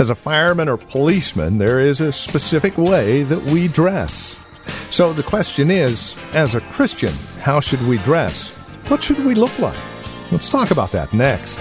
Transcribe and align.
As 0.00 0.08
a 0.08 0.14
fireman 0.14 0.66
or 0.66 0.78
policeman, 0.78 1.58
there 1.58 1.78
is 1.78 2.00
a 2.00 2.10
specific 2.10 2.78
way 2.78 3.22
that 3.24 3.42
we 3.52 3.68
dress. 3.68 4.34
So 4.88 5.12
the 5.12 5.22
question 5.22 5.70
is 5.70 6.16
as 6.32 6.54
a 6.54 6.62
Christian, 6.72 7.12
how 7.42 7.60
should 7.60 7.86
we 7.86 7.98
dress? 7.98 8.48
What 8.88 9.04
should 9.04 9.22
we 9.22 9.34
look 9.34 9.58
like? 9.58 9.76
Let's 10.32 10.48
talk 10.48 10.70
about 10.70 10.90
that 10.92 11.12
next. 11.12 11.58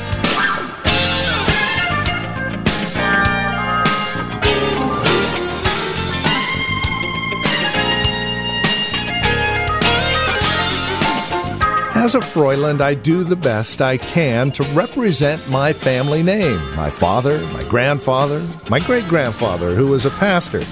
As 12.00 12.16
a 12.16 12.22
Froyland, 12.22 12.80
I 12.80 12.94
do 12.94 13.26
the 13.26 13.36
best 13.36 13.82
I 13.82 13.98
can 13.98 14.54
to 14.54 14.64
represent 14.72 15.50
my 15.50 15.74
family 15.74 16.24
name 16.24 16.74
my 16.74 16.90
father, 16.90 17.46
my 17.48 17.66
grandfather, 17.66 18.42
my 18.70 18.80
great 18.80 19.06
grandfather, 19.10 19.76
who 19.76 19.88
was 19.88 20.06
a 20.06 20.10
pastor. 20.12 20.64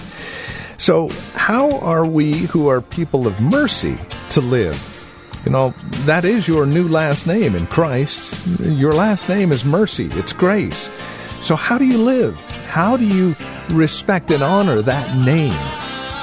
So, 0.77 1.09
how 1.33 1.79
are 1.79 2.05
we 2.05 2.31
who 2.31 2.69
are 2.69 2.79
people 2.79 3.27
of 3.27 3.41
mercy 3.41 3.97
to 4.29 4.39
live? 4.39 4.79
You 5.43 5.51
know, 5.51 5.73
that 6.05 6.23
is 6.23 6.47
your 6.47 6.65
new 6.65 6.87
last 6.87 7.27
name 7.27 7.55
in 7.55 7.67
Christ. 7.67 8.47
Your 8.61 8.93
last 8.93 9.27
name 9.27 9.51
is 9.51 9.65
mercy, 9.65 10.07
it's 10.13 10.31
grace. 10.31 10.89
So, 11.41 11.57
how 11.57 11.77
do 11.77 11.85
you 11.85 11.97
live? 11.97 12.37
How 12.69 12.95
do 12.95 13.05
you 13.05 13.35
respect 13.71 14.31
and 14.31 14.41
honor 14.41 14.81
that 14.81 15.17
name? 15.17 15.51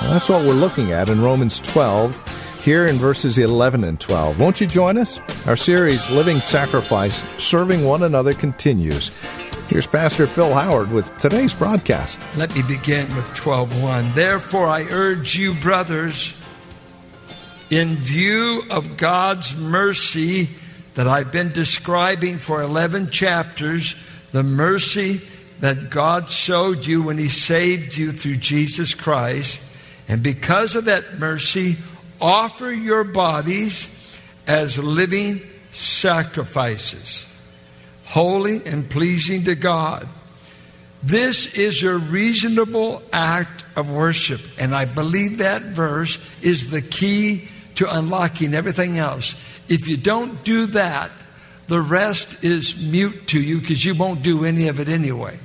Well, 0.00 0.12
that's 0.12 0.30
what 0.30 0.46
we're 0.46 0.54
looking 0.54 0.92
at 0.92 1.10
in 1.10 1.20
Romans 1.20 1.58
12 1.58 2.23
here 2.64 2.86
in 2.86 2.96
verses 2.96 3.36
11 3.36 3.84
and 3.84 4.00
12. 4.00 4.40
Won't 4.40 4.58
you 4.58 4.66
join 4.66 4.96
us? 4.96 5.20
Our 5.46 5.56
series, 5.56 6.08
Living 6.08 6.40
Sacrifice, 6.40 7.22
Serving 7.36 7.84
One 7.84 8.02
Another, 8.02 8.32
continues. 8.32 9.10
Here's 9.68 9.86
Pastor 9.86 10.26
Phil 10.26 10.54
Howard 10.54 10.90
with 10.90 11.06
today's 11.18 11.52
broadcast. 11.52 12.18
Let 12.36 12.54
me 12.54 12.62
begin 12.62 13.14
with 13.16 13.26
12:1. 13.34 14.14
Therefore 14.14 14.66
I 14.66 14.84
urge 14.84 15.36
you 15.36 15.52
brothers 15.52 16.32
in 17.68 17.96
view 17.96 18.62
of 18.70 18.96
God's 18.96 19.54
mercy 19.56 20.48
that 20.94 21.06
I've 21.06 21.30
been 21.30 21.52
describing 21.52 22.38
for 22.38 22.62
11 22.62 23.10
chapters, 23.10 23.94
the 24.32 24.42
mercy 24.42 25.20
that 25.60 25.90
God 25.90 26.30
showed 26.30 26.86
you 26.86 27.02
when 27.02 27.18
he 27.18 27.28
saved 27.28 27.94
you 27.94 28.10
through 28.10 28.36
Jesus 28.36 28.94
Christ, 28.94 29.60
and 30.08 30.22
because 30.22 30.76
of 30.76 30.86
that 30.86 31.18
mercy 31.18 31.76
offer 32.24 32.72
your 32.72 33.04
bodies 33.04 33.86
as 34.46 34.78
living 34.78 35.42
sacrifices, 35.72 37.26
holy 38.04 38.64
and 38.64 38.88
pleasing 38.88 39.44
to 39.44 39.54
God. 39.54 40.08
This 41.02 41.54
is 41.54 41.82
a 41.82 41.98
reasonable 41.98 43.02
act 43.12 43.64
of 43.76 43.90
worship. 43.90 44.40
And 44.58 44.74
I 44.74 44.86
believe 44.86 45.38
that 45.38 45.60
verse 45.62 46.18
is 46.40 46.70
the 46.70 46.80
key 46.80 47.48
to 47.74 47.94
unlocking 47.94 48.54
everything 48.54 48.96
else. 48.96 49.34
If 49.68 49.86
you 49.86 49.98
don't 49.98 50.42
do 50.44 50.64
that, 50.66 51.10
the 51.68 51.82
rest 51.82 52.42
is 52.42 52.74
mute 52.74 53.26
to 53.28 53.40
you 53.40 53.60
because 53.60 53.84
you 53.84 53.94
won't 53.94 54.22
do 54.22 54.46
any 54.46 54.68
of 54.68 54.80
it 54.80 54.88
anyway 54.88 55.38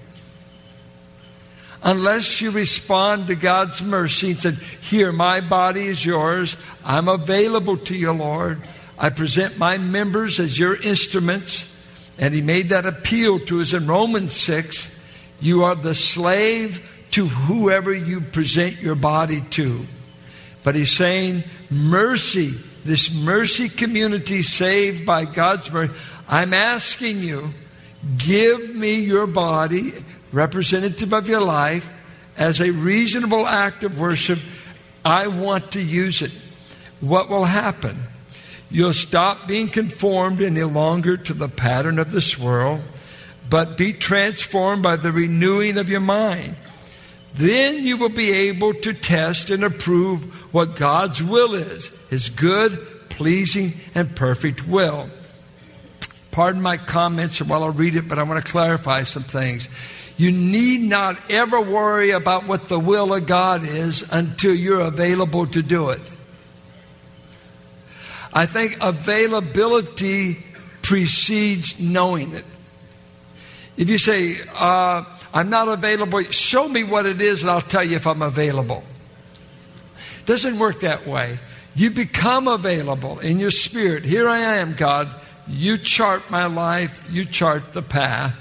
unless 1.83 2.41
you 2.41 2.51
respond 2.51 3.27
to 3.27 3.35
God's 3.35 3.81
mercy 3.81 4.31
and 4.31 4.41
said, 4.41 4.55
Here, 4.55 5.11
my 5.11 5.41
body 5.41 5.87
is 5.87 6.05
yours. 6.05 6.57
I'm 6.83 7.07
available 7.07 7.77
to 7.77 7.95
you, 7.95 8.11
Lord. 8.11 8.61
I 8.97 9.09
present 9.09 9.57
my 9.57 9.77
members 9.77 10.39
as 10.39 10.59
your 10.59 10.75
instruments. 10.81 11.65
And 12.17 12.33
he 12.33 12.41
made 12.41 12.69
that 12.69 12.85
appeal 12.85 13.39
to 13.45 13.61
us 13.61 13.73
in 13.73 13.87
Romans 13.87 14.33
6. 14.33 14.95
You 15.39 15.63
are 15.63 15.75
the 15.75 15.95
slave 15.95 17.07
to 17.11 17.27
whoever 17.27 17.93
you 17.93 18.21
present 18.21 18.81
your 18.81 18.95
body 18.95 19.41
to. 19.51 19.85
But 20.63 20.75
he's 20.75 20.95
saying, 20.95 21.43
mercy, 21.69 22.53
this 22.83 23.13
mercy 23.13 23.69
community 23.69 24.41
saved 24.41 25.05
by 25.05 25.25
God's 25.25 25.71
mercy. 25.71 25.93
I'm 26.27 26.53
asking 26.53 27.21
you, 27.21 27.53
give 28.17 28.75
me 28.75 28.95
your 28.95 29.27
body 29.27 29.93
representative 30.31 31.13
of 31.13 31.27
your 31.27 31.41
life, 31.41 31.89
as 32.37 32.61
a 32.61 32.71
reasonable 32.71 33.45
act 33.45 33.83
of 33.83 33.99
worship, 33.99 34.39
I 35.03 35.27
want 35.27 35.71
to 35.71 35.81
use 35.81 36.21
it. 36.21 36.31
What 37.01 37.29
will 37.29 37.45
happen? 37.45 38.03
You'll 38.71 38.93
stop 38.93 39.47
being 39.47 39.67
conformed 39.67 40.41
any 40.41 40.63
longer 40.63 41.17
to 41.17 41.33
the 41.33 41.49
pattern 41.49 41.97
of 41.97 42.11
this 42.11 42.37
world, 42.37 42.81
but 43.49 43.77
be 43.77 43.93
transformed 43.93 44.83
by 44.83 44.95
the 44.95 45.11
renewing 45.11 45.77
of 45.77 45.89
your 45.89 46.01
mind. 46.01 46.55
Then 47.33 47.83
you 47.83 47.97
will 47.97 48.09
be 48.09 48.31
able 48.31 48.73
to 48.75 48.93
test 48.93 49.49
and 49.49 49.63
approve 49.63 50.53
what 50.53 50.75
God's 50.75 51.21
will 51.21 51.55
is 51.55 51.91
His 52.09 52.29
good, 52.29 52.79
pleasing, 53.09 53.73
and 53.95 54.15
perfect 54.15 54.67
will. 54.67 55.09
Pardon 56.31 56.61
my 56.61 56.77
comments 56.77 57.41
while 57.41 57.63
I 57.63 57.69
read 57.69 57.95
it, 57.95 58.07
but 58.07 58.19
I 58.19 58.23
want 58.23 58.43
to 58.45 58.51
clarify 58.51 59.03
some 59.03 59.23
things. 59.23 59.67
You 60.19 60.33
need 60.33 60.81
not 60.81 61.31
ever 61.31 61.61
worry 61.61 62.11
about 62.11 62.45
what 62.45 62.67
the 62.67 62.77
will 62.77 63.13
of 63.13 63.25
God 63.25 63.63
is 63.63 64.03
until 64.11 64.53
you're 64.53 64.81
available 64.81 65.47
to 65.47 65.61
do 65.61 65.91
it. 65.91 66.01
I 68.33 68.45
think 68.45 68.75
availability 68.81 70.39
precedes 70.81 71.79
knowing 71.79 72.33
it. 72.33 72.43
If 73.77 73.89
you 73.89 73.97
say, 73.97 74.35
uh, 74.53 75.05
I'm 75.33 75.49
not 75.49 75.69
available, 75.69 76.21
show 76.23 76.67
me 76.67 76.83
what 76.83 77.05
it 77.05 77.21
is 77.21 77.43
and 77.43 77.51
I'll 77.51 77.61
tell 77.61 77.85
you 77.85 77.95
if 77.95 78.05
I'm 78.05 78.21
available. 78.21 78.83
It 80.19 80.25
doesn't 80.25 80.59
work 80.59 80.81
that 80.81 81.07
way. 81.07 81.39
You 81.75 81.91
become 81.91 82.49
available 82.49 83.19
in 83.19 83.39
your 83.39 83.51
spirit. 83.51 84.03
Here 84.03 84.27
I 84.27 84.39
am, 84.57 84.73
God. 84.73 85.15
You 85.47 85.77
chart 85.77 86.29
my 86.29 86.47
life, 86.47 87.07
you 87.09 87.23
chart 87.23 87.71
the 87.71 87.81
path. 87.81 88.35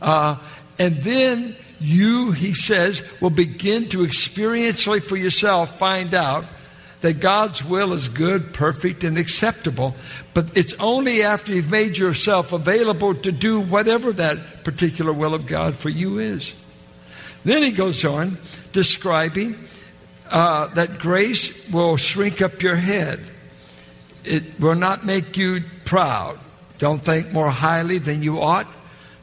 Uh, 0.00 0.36
and 0.80 0.96
then 1.02 1.54
you, 1.78 2.32
he 2.32 2.54
says, 2.54 3.04
will 3.20 3.30
begin 3.30 3.86
to 3.90 3.98
experientially 3.98 5.02
for 5.02 5.16
yourself 5.16 5.78
find 5.78 6.14
out 6.14 6.46
that 7.02 7.20
God's 7.20 7.62
will 7.62 7.92
is 7.92 8.08
good, 8.08 8.54
perfect, 8.54 9.04
and 9.04 9.18
acceptable. 9.18 9.94
But 10.32 10.56
it's 10.56 10.72
only 10.80 11.22
after 11.22 11.52
you've 11.52 11.70
made 11.70 11.98
yourself 11.98 12.54
available 12.54 13.14
to 13.14 13.30
do 13.30 13.60
whatever 13.60 14.10
that 14.14 14.64
particular 14.64 15.12
will 15.12 15.34
of 15.34 15.46
God 15.46 15.74
for 15.74 15.90
you 15.90 16.18
is. 16.18 16.54
Then 17.44 17.62
he 17.62 17.72
goes 17.72 18.02
on 18.06 18.38
describing 18.72 19.58
uh, 20.30 20.68
that 20.68 20.98
grace 20.98 21.68
will 21.70 21.98
shrink 21.98 22.40
up 22.40 22.62
your 22.62 22.76
head. 22.76 23.20
It 24.24 24.58
will 24.58 24.74
not 24.74 25.04
make 25.04 25.36
you 25.36 25.60
proud. 25.84 26.38
Don't 26.78 27.04
think 27.04 27.32
more 27.32 27.50
highly 27.50 27.98
than 27.98 28.22
you 28.22 28.40
ought 28.40 28.66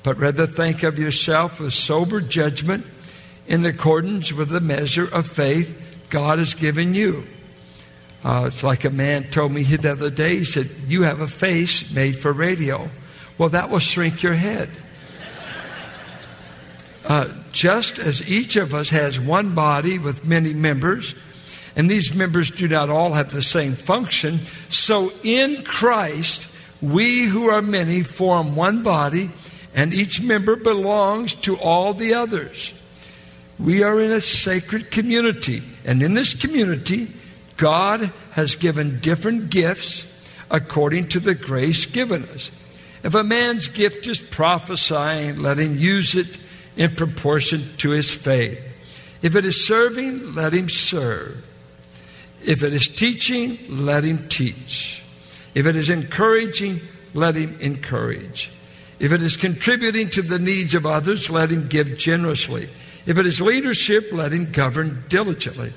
but 0.08 0.20
rather 0.20 0.48
think 0.48 0.84
of 0.84 0.98
yourself 0.98 1.60
with 1.60 1.74
sober 1.74 2.22
judgment 2.22 2.86
in 3.46 3.66
accordance 3.66 4.32
with 4.32 4.48
the 4.48 4.62
measure 4.62 5.14
of 5.14 5.28
faith 5.28 6.08
God 6.10 6.40
has 6.40 6.54
given 6.54 6.94
you. 6.94 7.26
Uh, 8.24 8.46
it's 8.48 8.64
like 8.64 8.86
a 8.86 8.90
man 8.90 9.26
told 9.26 9.52
me 9.52 9.64
the 9.64 9.92
other 9.92 10.10
day, 10.10 10.38
he 10.38 10.46
said, 10.46 10.70
You 10.88 11.04
have 11.04 11.20
a 11.20 11.28
face 11.28 11.94
made 11.94 12.18
for 12.18 12.32
radio. 12.32 12.90
Well, 13.38 13.50
that 13.50 13.70
will 13.70 13.80
shrink 13.80 14.24
your 14.24 14.36
head. 14.36 14.70
Uh, 17.06 17.28
just 17.52 18.00
as 18.00 18.32
each 18.32 18.56
of 18.56 18.74
us 18.74 18.88
has 18.92 19.20
one 19.20 19.56
body 19.56 20.00
with 20.00 20.24
many 20.24 20.54
members, 20.54 21.16
and 21.76 21.92
these 21.92 22.16
members 22.16 22.50
do 22.50 22.70
not 22.70 22.90
all 22.90 23.12
have 23.12 23.34
the 23.34 23.42
same 23.42 23.74
function, 23.74 24.40
so 24.70 25.12
in 25.26 25.64
Christ, 25.64 26.48
we 26.82 27.24
who 27.24 27.50
are 27.50 27.62
many 27.62 28.04
form 28.04 28.56
one 28.56 28.84
body 28.84 29.32
and 29.78 29.94
each 29.94 30.22
member 30.22 30.56
belongs 30.56 31.36
to 31.36 31.56
all 31.56 31.94
the 31.94 32.16
others. 32.16 32.74
We 33.60 33.84
are 33.84 34.02
in 34.02 34.12
a 34.12 34.20
sacred 34.20 34.90
community, 34.90 35.62
and 35.86 36.02
in 36.02 36.16
this 36.16 36.34
community, 36.34 37.14
God 37.58 38.12
has 38.32 38.56
given 38.56 39.00
different 39.00 39.52
gifts 39.52 40.12
according 40.50 41.10
to 41.10 41.20
the 41.20 41.36
grace 41.36 41.86
given 41.86 42.24
us. 42.26 42.50
If 43.04 43.14
a 43.14 43.24
man's 43.24 43.68
gift 43.68 44.08
is 44.08 44.18
prophesying, 44.18 45.38
let 45.38 45.60
him 45.60 45.78
use 45.78 46.16
it 46.16 46.40
in 46.76 46.96
proportion 46.96 47.62
to 47.78 47.92
his 47.92 48.10
faith. 48.10 48.60
If 49.22 49.36
it 49.36 49.46
is 49.46 49.66
serving, 49.66 50.34
let 50.34 50.54
him 50.54 50.70
serve. 50.70 51.46
If 52.44 52.64
it 52.64 52.74
is 52.74 52.88
teaching, 52.88 53.60
let 53.70 54.04
him 54.04 54.28
teach. 54.28 55.04
If 55.54 55.68
it 55.68 55.76
is 55.76 55.92
encouraging, 55.92 56.80
let 57.14 57.36
him 57.36 57.60
encourage. 57.60 58.52
If 59.00 59.12
it 59.12 59.22
is 59.22 59.38
contributing 59.38 60.10
to 60.12 60.22
the 60.22 60.40
needs 60.40 60.74
of 60.74 60.86
others, 60.86 61.30
let 61.30 61.52
him 61.52 61.68
give 61.68 61.98
generously. 61.98 62.70
If 63.06 63.18
it 63.18 63.26
is 63.26 63.40
leadership, 63.40 64.12
let 64.12 64.32
him 64.32 64.52
govern 64.52 65.04
diligently. 65.08 65.72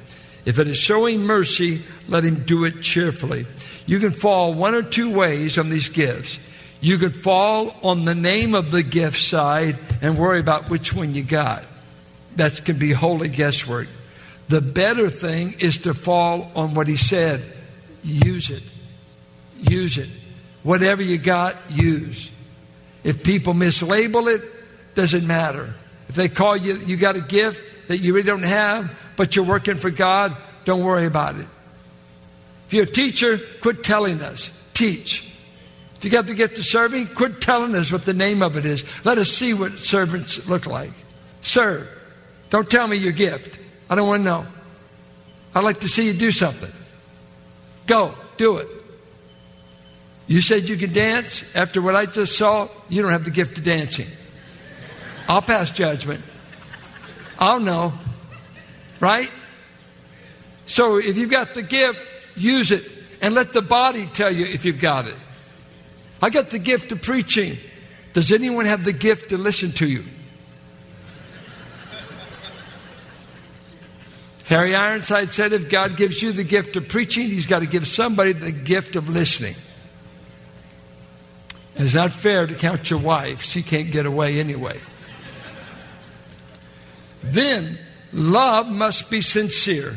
If 0.46 0.58
it 0.58 0.68
is 0.68 0.78
showing 0.78 1.20
mercy, 1.22 1.82
let 2.08 2.24
him 2.24 2.44
do 2.44 2.64
it 2.64 2.80
cheerfully. 2.80 3.46
You 3.86 3.98
can 3.98 4.12
fall 4.12 4.54
one 4.54 4.74
or 4.74 4.82
two 4.82 5.12
ways 5.14 5.58
on 5.58 5.68
these 5.68 5.88
gifts. 5.88 6.40
You 6.80 6.96
could 6.96 7.14
fall 7.14 7.74
on 7.82 8.06
the 8.06 8.14
name 8.14 8.54
of 8.54 8.70
the 8.70 8.82
gift 8.82 9.18
side 9.18 9.78
and 10.00 10.16
worry 10.16 10.40
about 10.40 10.70
which 10.70 10.94
one 10.94 11.14
you 11.14 11.22
got. 11.22 11.64
That 12.36 12.64
can 12.64 12.78
be 12.78 12.92
holy 12.92 13.28
guesswork. 13.28 13.88
The 14.48 14.62
better 14.62 15.10
thing 15.10 15.56
is 15.60 15.78
to 15.78 15.94
fall 15.94 16.50
on 16.56 16.74
what 16.74 16.88
he 16.88 16.96
said 16.96 17.42
use 18.02 18.48
it. 18.50 18.62
Use 19.58 19.98
it. 19.98 20.08
Whatever 20.62 21.02
you 21.02 21.18
got, 21.18 21.56
use. 21.70 22.30
If 23.04 23.22
people 23.22 23.54
mislabel 23.54 24.34
it, 24.34 24.42
doesn't 24.94 25.26
matter. 25.26 25.74
If 26.08 26.14
they 26.14 26.28
call 26.28 26.56
you, 26.56 26.76
you 26.78 26.96
got 26.96 27.16
a 27.16 27.20
gift 27.20 27.88
that 27.88 27.98
you 27.98 28.14
really 28.14 28.26
don't 28.26 28.42
have, 28.42 28.96
but 29.16 29.36
you're 29.36 29.44
working 29.44 29.76
for 29.76 29.90
God, 29.90 30.36
don't 30.64 30.84
worry 30.84 31.06
about 31.06 31.36
it. 31.36 31.46
If 32.66 32.74
you're 32.74 32.84
a 32.84 32.86
teacher, 32.86 33.40
quit 33.60 33.82
telling 33.82 34.20
us. 34.20 34.50
Teach. 34.74 35.32
If 35.96 36.04
you 36.04 36.10
got 36.10 36.26
the 36.26 36.34
gift 36.34 36.56
of 36.58 36.64
serving, 36.64 37.08
quit 37.08 37.40
telling 37.40 37.74
us 37.74 37.92
what 37.92 38.04
the 38.04 38.14
name 38.14 38.42
of 38.42 38.56
it 38.56 38.64
is. 38.64 38.84
Let 39.04 39.18
us 39.18 39.30
see 39.30 39.54
what 39.54 39.72
servants 39.72 40.48
look 40.48 40.66
like. 40.66 40.92
Serve. 41.42 41.88
Don't 42.48 42.70
tell 42.70 42.86
me 42.88 42.96
your 42.96 43.12
gift. 43.12 43.58
I 43.88 43.94
don't 43.94 44.08
want 44.08 44.20
to 44.20 44.24
know. 44.24 44.46
I'd 45.54 45.64
like 45.64 45.80
to 45.80 45.88
see 45.88 46.06
you 46.06 46.12
do 46.12 46.32
something. 46.32 46.72
Go, 47.86 48.14
do 48.36 48.58
it. 48.58 48.68
You 50.30 50.40
said 50.40 50.68
you 50.68 50.76
could 50.76 50.92
dance? 50.92 51.42
After 51.56 51.82
what 51.82 51.96
I 51.96 52.06
just 52.06 52.38
saw, 52.38 52.68
you 52.88 53.02
don't 53.02 53.10
have 53.10 53.24
the 53.24 53.32
gift 53.32 53.58
of 53.58 53.64
dancing. 53.64 54.06
I'll 55.28 55.42
pass 55.42 55.72
judgment. 55.72 56.22
I'll 57.36 57.58
know. 57.58 57.92
Right? 59.00 59.28
So 60.66 60.98
if 60.98 61.16
you've 61.16 61.32
got 61.32 61.54
the 61.54 61.64
gift, 61.64 62.00
use 62.36 62.70
it 62.70 62.88
and 63.20 63.34
let 63.34 63.52
the 63.52 63.60
body 63.60 64.06
tell 64.06 64.30
you 64.30 64.44
if 64.44 64.64
you've 64.64 64.78
got 64.78 65.08
it. 65.08 65.16
I 66.22 66.30
got 66.30 66.50
the 66.50 66.60
gift 66.60 66.92
of 66.92 67.02
preaching. 67.02 67.56
Does 68.12 68.30
anyone 68.30 68.66
have 68.66 68.84
the 68.84 68.92
gift 68.92 69.30
to 69.30 69.36
listen 69.36 69.72
to 69.72 69.88
you? 69.88 70.04
Harry 74.44 74.76
Ironside 74.76 75.30
said 75.30 75.52
if 75.52 75.68
God 75.68 75.96
gives 75.96 76.22
you 76.22 76.30
the 76.30 76.44
gift 76.44 76.76
of 76.76 76.88
preaching, 76.88 77.26
He's 77.26 77.46
got 77.46 77.60
to 77.60 77.66
give 77.66 77.88
somebody 77.88 78.32
the 78.32 78.52
gift 78.52 78.94
of 78.94 79.08
listening. 79.08 79.56
It's 81.80 81.94
not 81.94 82.10
fair 82.12 82.46
to 82.46 82.54
count 82.54 82.90
your 82.90 82.98
wife. 82.98 83.42
She 83.42 83.62
can't 83.62 83.90
get 83.90 84.04
away 84.04 84.38
anyway. 84.38 84.78
Then, 87.22 87.78
love 88.12 88.66
must 88.66 89.10
be 89.10 89.22
sincere. 89.22 89.94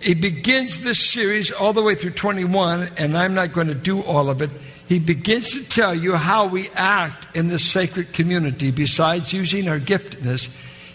He 0.00 0.12
begins 0.12 0.82
this 0.82 1.10
series 1.10 1.50
all 1.50 1.72
the 1.72 1.82
way 1.82 1.94
through 1.94 2.12
21, 2.12 2.90
and 2.98 3.16
I'm 3.16 3.32
not 3.32 3.52
going 3.52 3.68
to 3.68 3.74
do 3.74 4.02
all 4.02 4.28
of 4.28 4.42
it. 4.42 4.50
He 4.88 4.98
begins 4.98 5.50
to 5.52 5.66
tell 5.66 5.94
you 5.94 6.16
how 6.16 6.46
we 6.46 6.68
act 6.74 7.34
in 7.34 7.48
this 7.48 7.64
sacred 7.64 8.12
community 8.12 8.70
besides 8.70 9.32
using 9.32 9.68
our 9.68 9.80
giftedness. 9.80 10.50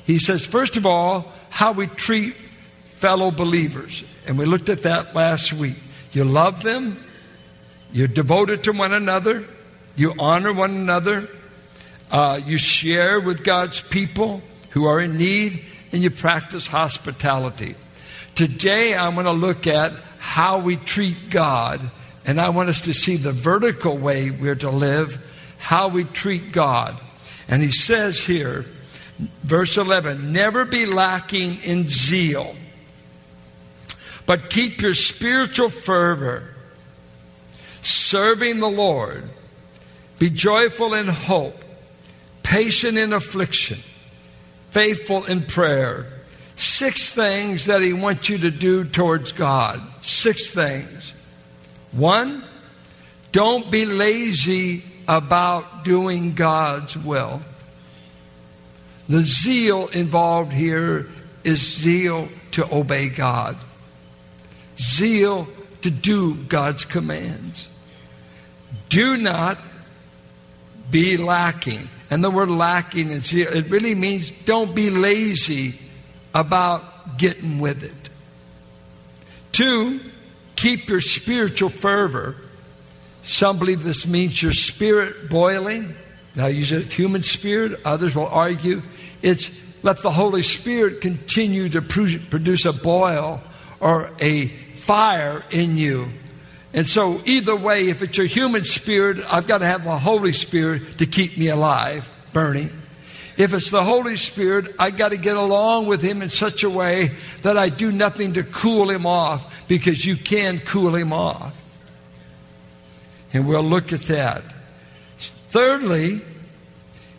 He 0.06 0.20
says, 0.20 0.46
first 0.46 0.78
of 0.78 0.86
all, 0.86 1.32
how 1.50 1.72
we 1.72 1.88
treat 1.88 2.36
fellow 2.96 3.32
believers. 3.32 4.04
And 4.28 4.38
we 4.38 4.46
looked 4.46 4.70
at 4.70 4.84
that 4.84 5.16
last 5.16 5.52
week. 5.52 5.78
You 6.14 6.26
love 6.26 6.62
them, 6.62 7.04
you're 7.94 8.08
devoted 8.08 8.64
to 8.64 8.72
one 8.72 8.94
another. 8.94 9.46
You 9.96 10.14
honor 10.18 10.54
one 10.54 10.72
another. 10.72 11.28
Uh, 12.10 12.40
you 12.46 12.58
share 12.58 13.20
with 13.20 13.44
God's 13.44 13.82
people 13.82 14.42
who 14.72 14.86
are 14.86 15.00
in 15.00 15.18
need, 15.18 15.66
and 15.92 16.02
you 16.02 16.10
practice 16.10 16.68
hospitality. 16.68 17.76
Today, 18.36 18.96
I'm 18.96 19.16
going 19.16 19.26
to 19.26 19.34
look 19.34 19.68
at 19.68 19.92
how 20.18 20.60
we 20.60 20.78
treat 20.78 21.30
God, 21.30 21.82
and 22.26 22.40
I 22.40 22.50
want 22.50 22.70
us 22.70 22.82
to 22.82 22.94
see 22.94 23.18
the 23.18 23.34
vertical 23.34 23.98
way 23.98 24.32
we're 24.32 24.56
to 24.56 24.70
live, 24.70 25.18
how 25.58 25.90
we 25.90 26.06
treat 26.06 26.54
God. 26.54 27.00
And 27.50 27.62
he 27.62 27.72
says 27.72 28.24
here, 28.24 28.66
verse 29.44 29.78
11, 29.78 30.32
never 30.32 30.64
be 30.64 30.86
lacking 30.86 31.62
in 31.64 31.90
zeal, 31.90 32.56
but 34.26 34.50
keep 34.50 34.82
your 34.82 34.94
spiritual 34.94 35.70
fervor 35.70 36.51
serving 37.82 38.60
the 38.60 38.70
Lord. 38.70 39.30
Be 40.20 40.30
joyful 40.30 40.94
in 40.94 41.08
hope, 41.08 41.64
patient 42.44 42.98
in 42.98 43.14
affliction, 43.14 43.80
faithful 44.70 45.26
in 45.26 45.46
prayer. 45.46 46.06
Six 46.56 47.10
things 47.10 47.66
that 47.66 47.82
He 47.82 47.92
wants 47.92 48.30
you 48.30 48.38
to 48.40 48.52
do 48.52 48.86
towards 48.86 49.32
God. 49.32 49.82
Six 50.04 50.52
things. 50.52 51.14
One, 51.92 52.44
don't 53.32 53.72
be 53.72 53.86
lazy 53.86 54.84
about 55.08 55.84
doing 55.84 56.36
God's 56.36 56.96
will. 56.96 57.42
The 59.10 59.24
zeal 59.24 59.88
involved 59.88 60.54
here 60.54 61.10
is 61.44 61.60
zeal 61.60 62.30
to 62.52 62.74
obey 62.74 63.10
God, 63.10 63.58
zeal 64.78 65.48
to 65.82 65.90
do 65.90 66.36
God's 66.36 66.86
commands. 66.86 67.68
Do 68.92 69.16
not 69.16 69.58
be 70.92 71.16
lacking. 71.16 71.88
And 72.10 72.22
the 72.22 72.30
word 72.30 72.50
lacking, 72.50 73.10
it 73.10 73.70
really 73.70 73.96
means 73.96 74.32
don't 74.44 74.76
be 74.76 74.90
lazy 74.90 75.76
about 76.34 77.18
getting 77.18 77.60
with 77.60 77.84
it. 77.84 78.10
Two, 79.54 80.02
keep 80.58 80.90
your 80.90 81.00
spiritual 81.00 81.70
fervor. 81.70 82.36
Some 83.24 83.60
believe 83.60 83.84
this 83.84 84.06
means 84.06 84.44
your 84.44 84.52
spirit 84.52 85.30
boiling. 85.30 85.96
Now, 86.36 86.48
use 86.48 86.74
it 86.74 86.92
human 86.92 87.24
spirit. 87.24 87.80
Others 87.86 88.14
will 88.14 88.28
argue 88.28 88.82
it's 89.22 89.58
let 89.84 90.02
the 90.02 90.12
Holy 90.12 90.44
Spirit 90.44 91.00
continue 91.00 91.70
to 91.70 91.82
produce 91.82 92.66
a 92.66 92.74
boil 92.74 93.42
or 93.80 94.12
a 94.20 94.48
fire 94.48 95.44
in 95.50 95.78
you 95.78 96.12
and 96.74 96.88
so, 96.88 97.22
either 97.26 97.56
way, 97.56 97.90
if 97.90 98.02
it's 98.02 98.18
your 98.18 98.28
human 98.28 98.64
spirit, 98.64 99.20
I've 99.30 99.46
got 99.46 99.58
to 99.58 99.66
have 99.66 99.84
the 99.84 99.98
Holy 99.98 100.32
Spirit 100.32 101.00
to 101.00 101.06
keep 101.06 101.38
me 101.38 101.50
alive, 101.50 102.10
burning. 102.32 102.72
If 103.38 103.54
it's 103.54 103.70
the 103.72 103.84
Holy 103.84 104.16
Spirit, 104.16 104.74
I 104.80 104.92
got 104.92 105.10
to 105.10 105.18
get 105.18 105.36
along 105.36 105.88
with 105.88 106.02
Him 106.02 106.22
in 106.22 106.30
such 106.30 106.64
a 106.64 106.70
way 106.70 107.12
that 107.42 107.58
I 107.58 107.70
do 107.70 107.92
nothing 107.92 108.34
to 108.34 108.44
cool 108.44 108.90
Him 108.90 109.06
off 109.06 109.68
because 109.68 110.06
you 110.06 110.16
can 110.16 110.60
cool 110.60 110.96
Him 110.96 111.12
off. 111.12 111.58
And 113.34 113.48
we'll 113.48 113.64
look 113.64 113.92
at 113.92 114.02
that. 114.04 114.50
Thirdly, 115.50 116.22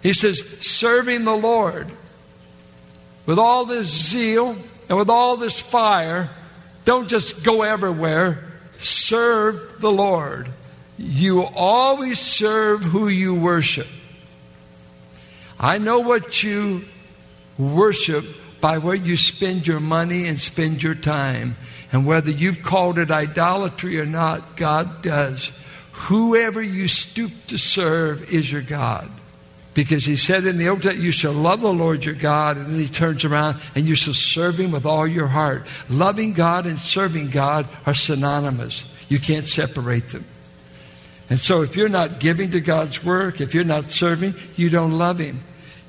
He 0.02 0.14
says, 0.14 0.42
serving 0.61 1.25
the 1.25 1.37
Lord. 1.37 1.90
With 3.26 3.38
all 3.38 3.66
this 3.66 3.88
zeal 3.88 4.56
and 4.88 4.99
with 4.99 5.11
all 5.11 5.37
this 5.37 5.61
fire, 5.61 6.30
don't 6.85 7.09
just 7.09 7.44
go 7.44 7.62
everywhere 7.62 8.51
serve 8.84 9.80
the 9.80 9.90
Lord. 9.90 10.48
You 10.98 11.44
always 11.44 12.18
serve 12.18 12.82
who 12.82 13.08
you 13.08 13.34
worship. 13.34 13.86
I 15.58 15.78
know 15.78 16.00
what 16.00 16.42
you 16.42 16.84
worship 17.58 18.24
by 18.60 18.78
where 18.78 18.94
you 18.94 19.16
spend 19.16 19.66
your 19.66 19.80
money 19.80 20.28
and 20.28 20.40
spend 20.40 20.82
your 20.82 20.94
time. 20.94 21.56
And 21.92 22.06
whether 22.06 22.30
you've 22.30 22.62
called 22.62 22.98
it 22.98 23.10
idolatry 23.10 24.00
or 24.00 24.06
not, 24.06 24.56
God 24.56 25.02
does. 25.02 25.52
Whoever 25.92 26.62
you 26.62 26.88
stoop 26.88 27.30
to 27.48 27.58
serve 27.58 28.32
is 28.32 28.50
your 28.50 28.62
God. 28.62 29.10
Because 29.74 30.04
he 30.04 30.16
said 30.16 30.44
in 30.44 30.58
the 30.58 30.68
Old 30.68 30.82
Testament, 30.82 31.04
you 31.04 31.12
shall 31.12 31.32
love 31.32 31.62
the 31.62 31.72
Lord 31.72 32.04
your 32.04 32.14
God, 32.14 32.58
and 32.58 32.66
then 32.66 32.78
he 32.78 32.88
turns 32.88 33.24
around 33.24 33.58
and 33.74 33.86
you 33.86 33.94
shall 33.94 34.12
serve 34.12 34.60
him 34.60 34.70
with 34.70 34.84
all 34.84 35.06
your 35.06 35.28
heart. 35.28 35.66
Loving 35.88 36.34
God 36.34 36.66
and 36.66 36.78
serving 36.78 37.30
God 37.30 37.66
are 37.86 37.94
synonymous. 37.94 38.84
You 39.08 39.18
can't 39.18 39.46
separate 39.46 40.10
them. 40.10 40.26
And 41.30 41.40
so 41.40 41.62
if 41.62 41.76
you're 41.76 41.88
not 41.88 42.20
giving 42.20 42.50
to 42.50 42.60
God's 42.60 43.02
work, 43.02 43.40
if 43.40 43.54
you're 43.54 43.64
not 43.64 43.90
serving, 43.90 44.34
you 44.56 44.68
don't 44.68 44.92
love 44.92 45.18
him. 45.18 45.40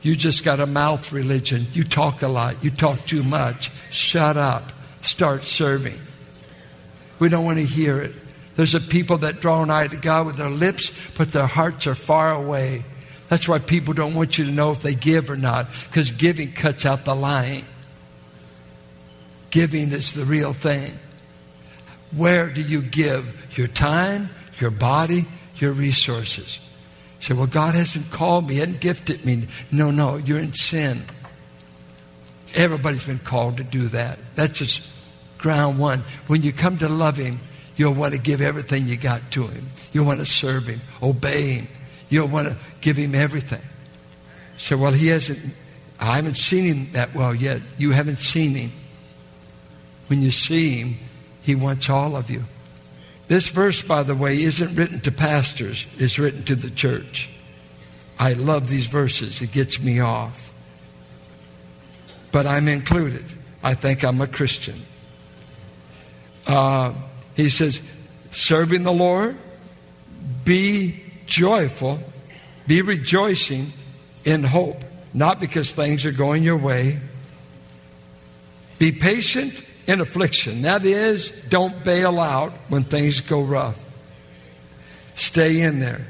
You 0.02 0.16
just 0.16 0.46
got 0.46 0.62
a 0.62 0.66
mouth 0.66 1.12
religion. 1.12 1.66
You 1.74 1.84
talk 1.84 2.22
a 2.22 2.28
lot. 2.30 2.64
You 2.64 2.72
talk 2.72 3.06
too 3.06 3.24
much. 3.24 3.70
Shut 3.90 4.38
up. 4.38 4.72
Start 5.02 5.44
serving. 5.44 6.00
We 7.20 7.28
don't 7.28 7.44
want 7.44 7.58
to 7.58 7.66
hear 7.66 8.00
it. 8.00 8.14
There's 8.56 8.76
a 8.76 8.80
people 8.80 9.18
that 9.20 9.42
draw 9.42 9.64
nigh 9.66 9.88
to 9.88 9.98
God 9.98 10.28
with 10.28 10.38
their 10.38 10.50
lips, 10.50 10.94
but 11.18 11.32
their 11.32 11.48
hearts 11.48 11.88
are 11.88 11.96
far 11.96 12.32
away. 12.32 12.86
That's 13.34 13.48
why 13.48 13.58
people 13.58 13.96
don't 13.96 14.14
want 14.14 14.38
you 14.38 14.46
to 14.46 14.52
know 14.52 14.70
if 14.70 14.82
they 14.82 14.94
give 14.94 15.32
or 15.32 15.36
not, 15.36 15.66
because 15.88 16.12
giving 16.12 16.52
cuts 16.52 16.86
out 16.86 17.04
the 17.04 17.16
lying. 17.16 17.66
Giving 19.50 19.92
is 19.92 20.14
the 20.14 20.24
real 20.24 20.54
thing. 20.54 21.00
Where 22.16 22.52
do 22.52 22.62
you 22.62 22.84
give 22.84 23.58
your 23.58 23.66
time, 23.66 24.30
your 24.60 24.70
body, 24.70 25.26
your 25.56 25.72
resources? 25.72 26.60
You 27.22 27.26
say, 27.26 27.34
well, 27.34 27.48
God 27.48 27.74
hasn't 27.74 28.12
called 28.12 28.48
me, 28.48 28.58
hasn't 28.58 28.80
gifted 28.80 29.26
me. 29.26 29.48
No, 29.72 29.90
no, 29.90 30.18
you're 30.18 30.38
in 30.38 30.54
sin. 30.54 31.02
Everybody's 32.54 33.08
been 33.08 33.18
called 33.18 33.58
to 33.58 33.64
do 33.64 33.88
that. 33.88 34.20
That's 34.36 34.54
just 34.54 34.88
ground 35.40 35.80
one. 35.80 36.04
When 36.28 36.44
you 36.44 36.54
come 36.54 36.78
to 36.78 36.88
love 36.88 37.18
Him, 37.18 37.40
you'll 37.78 37.96
want 37.96 38.14
to 38.14 38.20
give 38.20 38.42
everything 38.42 38.86
you 38.86 38.96
got 38.96 39.32
to 39.32 39.48
Him. 39.48 39.66
You'll 39.92 40.06
want 40.06 40.20
to 40.20 40.28
serve 40.28 40.68
Him, 40.68 40.82
obey 41.02 41.54
Him. 41.54 41.68
You'll 42.14 42.28
want 42.28 42.48
to 42.48 42.56
give 42.80 42.96
Him 42.96 43.16
everything. 43.16 43.64
So, 44.56 44.78
well, 44.78 44.92
He 44.92 45.08
hasn't, 45.08 45.40
I 46.00 46.18
haven't 46.18 46.38
seen 46.38 46.64
Him 46.64 46.92
that 46.92 47.16
well 47.16 47.34
yet. 47.34 47.62
You 47.80 47.90
haven't 47.90 48.20
seen 48.20 48.54
Him. 48.54 48.72
When 50.06 50.22
you 50.22 50.30
see 50.30 50.82
Him, 50.82 50.98
He 51.42 51.56
wants 51.56 51.90
all 51.90 52.16
of 52.16 52.30
you. 52.30 52.44
This 53.30 53.48
verse, 53.48 53.82
by 53.82 54.04
the 54.04 54.14
way, 54.14 54.44
isn't 54.44 54.76
written 54.76 55.00
to 55.00 55.12
pastors, 55.12 55.88
it's 55.98 56.20
written 56.20 56.44
to 56.44 56.56
the 56.56 56.70
church. 56.70 57.32
I 58.20 58.34
love 58.34 58.70
these 58.70 58.86
verses, 58.86 59.42
it 59.42 59.52
gets 59.52 59.82
me 59.82 60.00
off. 60.00 60.54
But 62.32 62.46
I'm 62.46 62.68
included. 62.68 63.26
I 63.64 63.74
think 63.74 64.04
I'm 64.04 64.22
a 64.22 64.28
Christian. 64.28 64.80
Uh, 66.46 66.94
he 67.36 67.50
says, 67.50 67.82
serving 68.30 68.84
the 68.84 68.94
Lord, 68.94 69.36
be 70.44 71.03
joyful, 71.26 72.00
be 72.68 72.82
rejoicing 72.82 73.68
in 74.26 74.44
hope, 74.44 74.84
not 75.14 75.40
because 75.40 75.72
things 75.72 76.06
are 76.06 76.12
going 76.12 76.44
your 76.44 76.58
way. 76.58 77.00
Be 78.80 78.92
patient 78.92 79.64
in 79.88 80.02
affliction. 80.02 80.64
That 80.64 80.86
is, 80.86 81.30
don't 81.50 81.84
bail 81.84 82.20
out 82.20 82.54
when 82.70 82.84
things 82.84 83.22
go 83.22 83.42
rough. 83.42 83.80
Stay 85.16 85.62
in 85.62 85.80
there. 85.80 86.06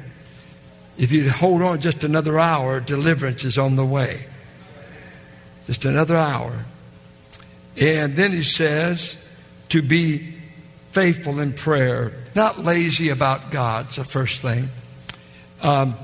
If 0.97 1.11
you 1.11 1.29
hold 1.29 1.61
on 1.61 1.81
just 1.81 2.03
another 2.03 2.39
hour, 2.39 2.79
deliverance 2.79 3.43
is 3.43 3.57
on 3.57 3.75
the 3.75 3.85
way. 3.85 4.27
Just 5.65 5.85
another 5.85 6.15
hour. 6.15 6.65
And 7.79 8.15
then 8.15 8.31
he 8.31 8.43
says 8.43 9.17
to 9.69 9.81
be 9.81 10.35
faithful 10.91 11.39
in 11.39 11.53
prayer, 11.53 12.13
not 12.35 12.59
lazy 12.59 13.09
about 13.09 13.49
God, 13.49 13.89
the 13.89 14.03
first 14.03 14.41
thing. 14.41 14.69
Um, 15.63 15.95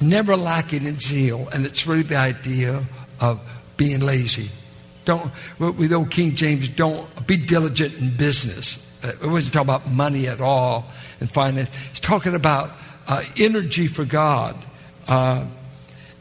never 0.00 0.36
lacking 0.36 0.84
in 0.84 1.00
zeal, 1.00 1.48
and 1.52 1.66
it's 1.66 1.86
really 1.86 2.02
the 2.02 2.16
idea 2.16 2.82
of 3.20 3.40
being 3.76 4.00
lazy. 4.00 4.50
Don't, 5.04 5.32
with 5.58 5.92
old 5.92 6.10
King 6.10 6.36
James, 6.36 6.68
don't 6.68 7.26
be 7.26 7.36
diligent 7.36 7.94
in 7.94 8.16
business. 8.16 8.86
Uh, 9.02 9.08
it 9.08 9.26
wasn't 9.26 9.54
talking 9.54 9.68
about 9.68 9.90
money 9.90 10.28
at 10.28 10.40
all 10.40 10.86
and 11.20 11.30
finance. 11.30 11.70
It's 11.90 12.00
talking 12.00 12.34
about 12.34 12.70
uh, 13.08 13.22
energy 13.36 13.88
for 13.88 14.04
God. 14.04 14.56
Uh, 15.08 15.44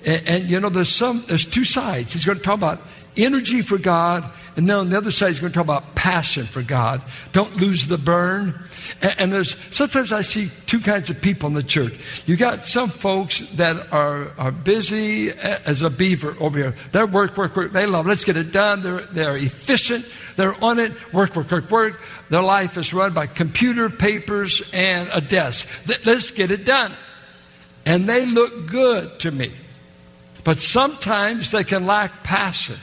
and, 0.06 0.28
and, 0.28 0.50
you 0.50 0.60
know, 0.60 0.70
there's 0.70 0.90
some, 0.90 1.24
there's 1.28 1.46
two 1.46 1.66
sides. 1.66 2.13
He's 2.13 2.25
going 2.25 2.40
to 2.40 2.44
talk 2.44 2.56
about 2.56 2.82
energy 3.16 3.62
for 3.62 3.78
God, 3.78 4.28
and 4.58 4.70
then 4.70 4.77
on 4.77 4.89
the 4.89 4.98
other 4.98 5.12
side, 5.12 5.29
he's 5.29 5.39
going 5.39 5.53
to 5.53 5.58
talk 5.58 5.63
about 5.63 5.96
passion 5.96 6.46
for 6.46 6.62
God. 6.62 7.01
Don't 7.31 7.55
lose 7.55 7.88
the 7.88 7.98
burn. 7.98 8.60
And, 9.01 9.15
and 9.17 9.34
there's 9.34 9.55
sometimes 9.74 10.12
I 10.12 10.24
see 10.24 10.51
two 10.65 10.79
kinds 10.81 11.10
of 11.10 11.22
people 11.22 11.48
in 11.48 11.53
the 11.53 11.63
church. 11.63 11.93
You 12.25 12.36
got 12.36 12.65
some 12.65 12.89
folks 12.89 13.39
that 13.51 13.93
are, 13.93 14.31
are 14.38 14.51
busy 14.51 15.31
as 15.31 15.81
a 15.81 15.89
beaver 15.89 16.36
over 16.39 16.58
here. 16.58 16.75
They 16.91 17.03
work, 17.03 17.38
work, 17.38 17.55
work. 17.55 17.72
They 17.72 17.86
love. 17.86 18.05
It. 18.05 18.10
Let's 18.10 18.25
get 18.25 18.36
it 18.36 18.51
done. 18.51 18.81
They're 18.81 19.05
they're 19.05 19.38
efficient. 19.38 20.05
They're 20.36 20.62
on 20.63 20.79
it. 20.79 21.13
Work, 21.13 21.36
work, 21.36 21.50
work, 21.50 21.72
work. 21.72 22.01
Their 22.29 22.43
life 22.43 22.77
is 22.77 22.93
run 22.93 23.13
by 23.13 23.27
computer, 23.27 23.89
papers, 23.89 24.70
and 24.74 25.10
a 25.13 25.22
desk. 25.22 25.67
Let's 26.05 26.31
get 26.31 26.51
it 26.51 26.65
done. 26.65 26.93
And 27.86 28.08
they 28.08 28.25
look 28.25 28.67
good 28.67 29.20
to 29.20 29.31
me. 29.31 29.53
But 30.43 30.60
sometimes 30.60 31.51
they 31.51 31.63
can 31.63 31.86
lack 31.86 32.24
passion. 32.24 32.75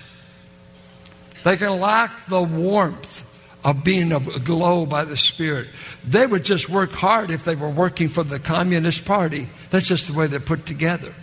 They 1.49 1.57
can 1.57 1.81
lack 1.81 2.27
the 2.27 2.43
warmth 2.43 3.25
of 3.65 3.83
being 3.83 4.13
aglow 4.13 4.85
by 4.85 5.07
the 5.07 5.17
Spirit. 5.17 5.69
They 6.05 6.27
would 6.27 6.45
just 6.45 6.69
work 6.69 6.93
hard 6.93 7.31
if 7.31 7.47
they 7.47 7.55
were 7.55 7.71
working 7.71 8.11
for 8.11 8.23
the 8.23 8.39
Communist 8.39 9.07
Party. 9.07 9.49
That's 9.71 9.87
just 9.87 10.09
the 10.09 10.13
way 10.13 10.27
they're 10.27 10.41
put 10.41 10.67
together. 10.67 11.15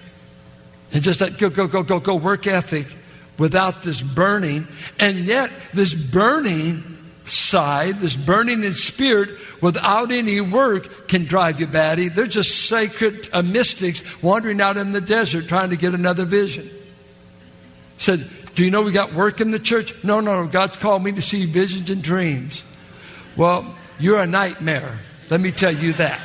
And 0.91 1.03
just 1.03 1.20
that 1.20 1.38
go, 1.38 1.51
go, 1.51 1.67
go, 1.67 1.84
go, 1.84 2.00
go 2.00 2.15
work 2.15 2.48
ethic 2.48 2.88
without 3.38 3.84
this 3.84 4.01
burning. 4.01 4.67
And 5.00 5.27
yet, 5.27 5.51
this 5.75 5.94
burning 5.94 6.84
side, 7.27 8.00
this 8.00 8.15
burning 8.15 8.63
in 8.63 8.74
spirit, 8.74 9.29
without 9.62 10.12
any 10.12 10.41
work, 10.41 11.08
can 11.08 11.25
drive 11.25 11.60
you 11.60 11.67
batty. 11.67 12.10
They're 12.10 12.25
just 12.25 12.67
sacred 12.67 13.29
uh, 13.32 13.44
mystics 13.44 14.01
wandering 14.24 14.60
out 14.60 14.77
in 14.77 14.91
the 14.91 15.01
desert 15.01 15.48
trying 15.48 15.70
to 15.70 15.77
get 15.77 15.94
another 15.94 16.25
vision. 16.25 16.67
Said, 18.00 18.27
do 18.56 18.64
you 18.64 18.72
know 18.72 18.82
we 18.82 18.92
got 18.92 19.14
work 19.14 19.42
in 19.42 19.52
the 19.52 19.60
church? 19.60 19.94
No, 20.04 20.22
no, 20.22 20.42
no. 20.42 20.48
God's 20.48 20.78
called 20.78 21.04
me 21.04 21.12
to 21.12 21.22
see 21.22 21.46
visions 21.46 21.90
and 21.90 22.02
dreams. 22.02 22.64
Well, 23.36 23.76
you're 24.00 24.20
a 24.20 24.28
nightmare. 24.28 24.98
Let 25.30 25.42
me 25.42 25.52
tell 25.52 25.74
you 25.74 25.94
that. 25.94 26.22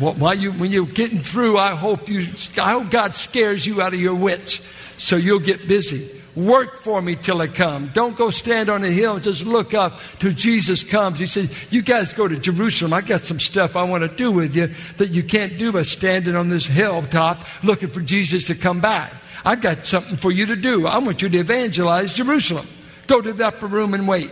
Well, 0.00 0.34
you, 0.34 0.52
when 0.52 0.70
you're 0.70 0.86
getting 0.86 1.20
through, 1.20 1.58
I 1.58 1.74
hope 1.74 2.08
you, 2.08 2.26
I 2.60 2.72
hope 2.72 2.90
God 2.90 3.16
scares 3.16 3.66
you 3.66 3.80
out 3.80 3.94
of 3.94 4.00
your 4.00 4.14
wits, 4.14 4.60
so 4.98 5.16
you'll 5.16 5.40
get 5.40 5.68
busy. 5.68 6.10
Work 6.34 6.76
for 6.76 7.00
me 7.00 7.16
till 7.16 7.40
I 7.40 7.48
come. 7.48 7.90
Don't 7.94 8.14
go 8.14 8.28
stand 8.28 8.68
on 8.68 8.84
a 8.84 8.88
hill 8.88 9.14
and 9.14 9.24
just 9.24 9.46
look 9.46 9.72
up 9.72 10.00
till 10.18 10.32
Jesus 10.32 10.84
comes. 10.84 11.18
He 11.18 11.24
says, 11.24 11.50
You 11.72 11.80
guys 11.80 12.12
go 12.12 12.28
to 12.28 12.38
Jerusalem. 12.38 12.92
I 12.92 13.00
got 13.00 13.22
some 13.22 13.40
stuff 13.40 13.74
I 13.74 13.84
want 13.84 14.02
to 14.02 14.08
do 14.08 14.30
with 14.32 14.54
you 14.54 14.68
that 14.98 15.10
you 15.10 15.22
can't 15.22 15.56
do 15.56 15.72
by 15.72 15.82
standing 15.82 16.36
on 16.36 16.50
this 16.50 16.66
hilltop 16.66 17.44
looking 17.64 17.88
for 17.88 18.02
Jesus 18.02 18.48
to 18.48 18.54
come 18.54 18.82
back. 18.82 19.14
I've 19.44 19.60
got 19.60 19.86
something 19.86 20.16
for 20.16 20.30
you 20.30 20.46
to 20.46 20.56
do. 20.56 20.86
I 20.86 20.98
want 20.98 21.22
you 21.22 21.28
to 21.28 21.38
evangelize 21.38 22.14
Jerusalem. 22.14 22.66
Go 23.06 23.20
to 23.20 23.32
the 23.32 23.46
upper 23.46 23.66
room 23.66 23.94
and 23.94 24.08
wait. 24.08 24.30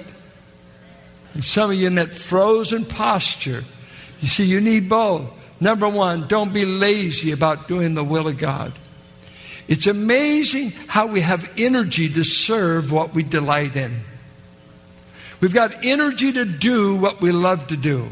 And 1.34 1.44
some 1.44 1.70
of 1.70 1.76
you 1.76 1.86
in 1.86 1.96
that 1.96 2.14
frozen 2.14 2.84
posture, 2.84 3.64
you 4.20 4.28
see, 4.28 4.44
you 4.44 4.60
need 4.60 4.88
both. 4.88 5.30
Number 5.60 5.88
one, 5.88 6.26
don't 6.28 6.52
be 6.52 6.64
lazy 6.64 7.32
about 7.32 7.68
doing 7.68 7.94
the 7.94 8.04
will 8.04 8.28
of 8.28 8.38
God. 8.38 8.72
It's 9.66 9.86
amazing 9.86 10.70
how 10.88 11.06
we 11.06 11.20
have 11.20 11.50
energy 11.56 12.08
to 12.10 12.24
serve 12.24 12.92
what 12.92 13.14
we 13.14 13.22
delight 13.22 13.76
in. 13.76 14.00
We've 15.40 15.54
got 15.54 15.84
energy 15.84 16.32
to 16.32 16.44
do 16.44 16.96
what 16.96 17.20
we 17.20 17.32
love 17.32 17.66
to 17.68 17.76
do. 17.76 18.10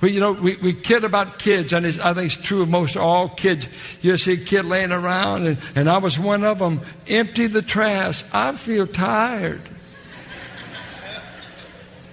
We, 0.00 0.12
you 0.12 0.20
know, 0.20 0.32
we, 0.32 0.56
we 0.56 0.74
kid 0.74 1.04
about 1.04 1.38
kids, 1.38 1.72
and 1.72 1.86
I 1.86 1.90
think 1.90 2.26
it's 2.26 2.36
true 2.36 2.62
of 2.62 2.68
most 2.68 2.96
all 2.96 3.30
kids. 3.30 3.68
You 4.02 4.16
see 4.16 4.34
a 4.34 4.36
kid 4.36 4.66
laying 4.66 4.92
around, 4.92 5.46
and, 5.46 5.58
and 5.74 5.88
I 5.88 5.98
was 5.98 6.18
one 6.18 6.44
of 6.44 6.58
them. 6.58 6.82
Empty 7.08 7.46
the 7.46 7.62
trash. 7.62 8.22
I 8.32 8.52
feel 8.56 8.86
tired. 8.86 9.62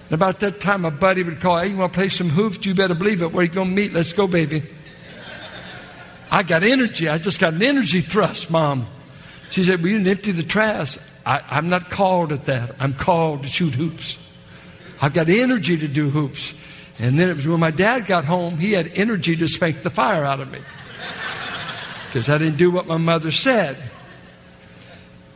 And 0.06 0.12
about 0.12 0.40
that 0.40 0.60
time, 0.60 0.84
a 0.84 0.90
buddy 0.90 1.22
would 1.22 1.40
call, 1.40 1.58
Hey, 1.58 1.68
you 1.68 1.76
want 1.76 1.92
to 1.92 1.96
play 1.98 2.08
some 2.08 2.28
hoops? 2.28 2.64
You 2.64 2.74
better 2.74 2.94
believe 2.94 3.22
it. 3.22 3.32
Where 3.32 3.44
you 3.44 3.50
going 3.50 3.68
to 3.68 3.74
meet? 3.74 3.92
Let's 3.92 4.12
go, 4.12 4.26
baby. 4.26 4.62
I 6.30 6.42
got 6.42 6.62
energy. 6.62 7.08
I 7.08 7.18
just 7.18 7.38
got 7.38 7.54
an 7.54 7.62
energy 7.62 8.00
thrust, 8.00 8.50
Mom. 8.50 8.86
She 9.50 9.62
said, 9.62 9.80
Well, 9.82 9.92
you 9.92 9.98
didn't 9.98 10.18
empty 10.18 10.32
the 10.32 10.42
trash. 10.42 10.98
I, 11.24 11.42
I'm 11.50 11.68
not 11.68 11.90
called 11.90 12.32
at 12.32 12.46
that. 12.46 12.76
I'm 12.80 12.92
called 12.92 13.42
to 13.42 13.48
shoot 13.48 13.74
hoops. 13.74 14.18
I've 15.00 15.14
got 15.14 15.28
energy 15.28 15.76
to 15.76 15.88
do 15.88 16.10
hoops. 16.10 16.54
And 16.98 17.18
then 17.18 17.28
it 17.28 17.36
was 17.36 17.46
when 17.46 17.60
my 17.60 17.70
dad 17.70 18.06
got 18.06 18.24
home, 18.24 18.58
he 18.58 18.72
had 18.72 18.92
energy 18.94 19.34
to 19.36 19.48
spank 19.48 19.82
the 19.82 19.90
fire 19.90 20.24
out 20.24 20.40
of 20.40 20.50
me 20.52 20.60
because 22.06 22.28
I 22.28 22.38
didn't 22.38 22.58
do 22.58 22.70
what 22.70 22.86
my 22.86 22.96
mother 22.96 23.32
said. 23.32 23.76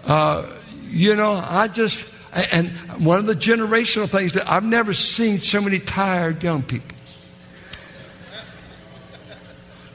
Uh, 0.04 0.46
you 0.88 1.16
know, 1.16 1.32
I 1.32 1.66
just, 1.66 2.06
and 2.32 2.68
one 3.02 3.18
of 3.18 3.26
the 3.26 3.34
generational 3.34 4.08
things 4.08 4.34
that 4.34 4.48
I've 4.48 4.62
never 4.62 4.92
seen 4.92 5.40
so 5.40 5.60
many 5.60 5.80
tired 5.80 6.42
young 6.42 6.62
people. 6.62 6.96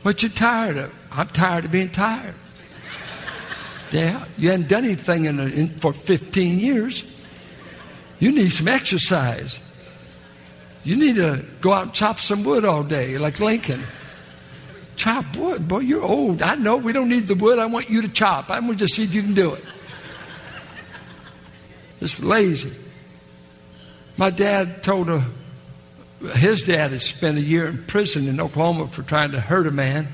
What 0.02 0.22
you 0.22 0.28
tired 0.28 0.76
of? 0.76 0.94
I'm 1.12 1.28
tired 1.28 1.64
of 1.66 1.72
being 1.72 1.90
tired. 1.90 2.36
Yeah, 3.94 4.26
you 4.38 4.50
hadn't 4.50 4.68
done 4.68 4.84
anything 4.84 5.26
in, 5.26 5.40
in 5.40 5.70
for 5.70 5.94
15 5.94 6.60
years. 6.60 7.06
You 8.20 8.34
need 8.34 8.50
some 8.52 8.68
exercise. 8.68 9.62
You 10.84 10.96
need 10.98 11.16
to 11.16 11.46
go 11.62 11.72
out 11.72 11.84
and 11.84 11.94
chop 11.94 12.20
some 12.20 12.44
wood 12.44 12.66
all 12.66 12.84
day, 12.84 13.18
like 13.18 13.40
Lincoln. 13.40 13.82
Chop 14.96 15.36
wood? 15.38 15.68
Boy, 15.68 15.80
you're 15.80 16.04
old. 16.04 16.42
I 16.42 16.56
know 16.56 16.78
we 16.78 16.94
don't 16.94 17.10
need 17.10 17.28
the 17.28 17.36
wood. 17.36 17.58
I 17.58 17.66
want 17.66 17.90
you 17.90 18.02
to 18.02 18.10
chop. 18.10 18.52
I'm 18.52 18.66
going 18.66 18.78
to 18.78 18.80
just 18.80 18.96
see 18.96 19.04
if 19.04 19.14
you 19.14 19.22
can 19.22 19.34
do 19.34 19.54
it. 19.54 19.64
Just 22.00 22.20
lazy. 22.20 22.72
My 24.18 24.30
dad 24.30 24.84
told 24.84 25.10
a, 25.10 25.24
his 26.36 26.64
dad 26.64 26.92
had 26.92 27.02
spent 27.02 27.38
a 27.38 27.42
year 27.42 27.68
in 27.68 27.84
prison 27.86 28.28
in 28.28 28.40
Oklahoma 28.40 28.88
for 28.88 29.04
trying 29.04 29.32
to 29.32 29.40
hurt 29.40 29.68
a 29.68 29.72
man. 29.72 30.10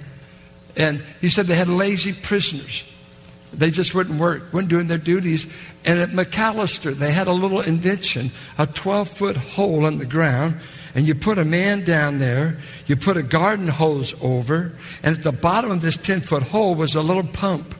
And 0.77 1.01
he 1.19 1.29
said 1.29 1.47
they 1.47 1.55
had 1.55 1.67
lazy 1.67 2.13
prisoners. 2.13 2.83
They 3.51 3.71
just 3.71 3.95
wouldn't 3.95 4.19
work, 4.19 4.53
weren't 4.53 4.67
doing 4.67 4.87
their 4.87 4.97
duties. 4.97 5.51
And 5.83 5.99
at 5.99 6.09
McAlester, 6.09 6.93
they 6.93 7.11
had 7.11 7.27
a 7.27 7.31
little 7.33 7.61
invention 7.61 8.31
a 8.57 8.67
12 8.67 9.09
foot 9.09 9.37
hole 9.37 9.85
in 9.85 9.97
the 9.97 10.05
ground. 10.05 10.59
And 10.95 11.07
you 11.07 11.15
put 11.15 11.37
a 11.37 11.45
man 11.45 11.83
down 11.83 12.19
there, 12.19 12.57
you 12.87 12.95
put 12.95 13.15
a 13.15 13.23
garden 13.23 13.67
hose 13.67 14.15
over, 14.23 14.73
and 15.03 15.15
at 15.15 15.23
the 15.23 15.31
bottom 15.31 15.69
of 15.69 15.81
this 15.81 15.95
10 15.95 16.21
foot 16.21 16.43
hole 16.43 16.73
was 16.73 16.95
a 16.95 17.01
little 17.01 17.23
pump. 17.23 17.75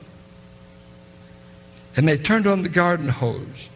And 1.97 2.07
they 2.07 2.17
turned 2.17 2.47
on 2.47 2.61
the 2.61 2.69
garden 2.69 3.09
hose. 3.09 3.69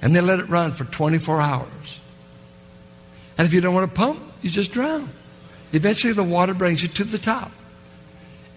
And 0.00 0.16
they 0.16 0.20
let 0.20 0.38
it 0.38 0.48
run 0.48 0.72
for 0.72 0.84
24 0.84 1.40
hours. 1.40 1.98
And 3.36 3.46
if 3.46 3.52
you 3.52 3.60
don't 3.60 3.74
want 3.74 3.92
to 3.92 3.96
pump, 3.96 4.20
you 4.42 4.50
just 4.50 4.72
drown. 4.72 5.08
Eventually, 5.72 6.12
the 6.12 6.24
water 6.24 6.54
brings 6.54 6.82
you 6.82 6.88
to 6.88 7.04
the 7.04 7.18
top. 7.18 7.52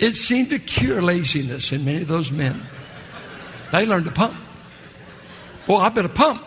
It 0.01 0.15
seemed 0.15 0.49
to 0.49 0.57
cure 0.57 0.99
laziness 1.01 1.71
in 1.71 1.85
many 1.85 2.01
of 2.01 2.07
those 2.07 2.31
men. 2.31 2.59
They 3.71 3.85
learned 3.85 4.05
to 4.05 4.11
pump. 4.11 4.35
Boy, 5.67 5.77
I 5.77 5.89
better 5.89 6.09
pump. 6.09 6.43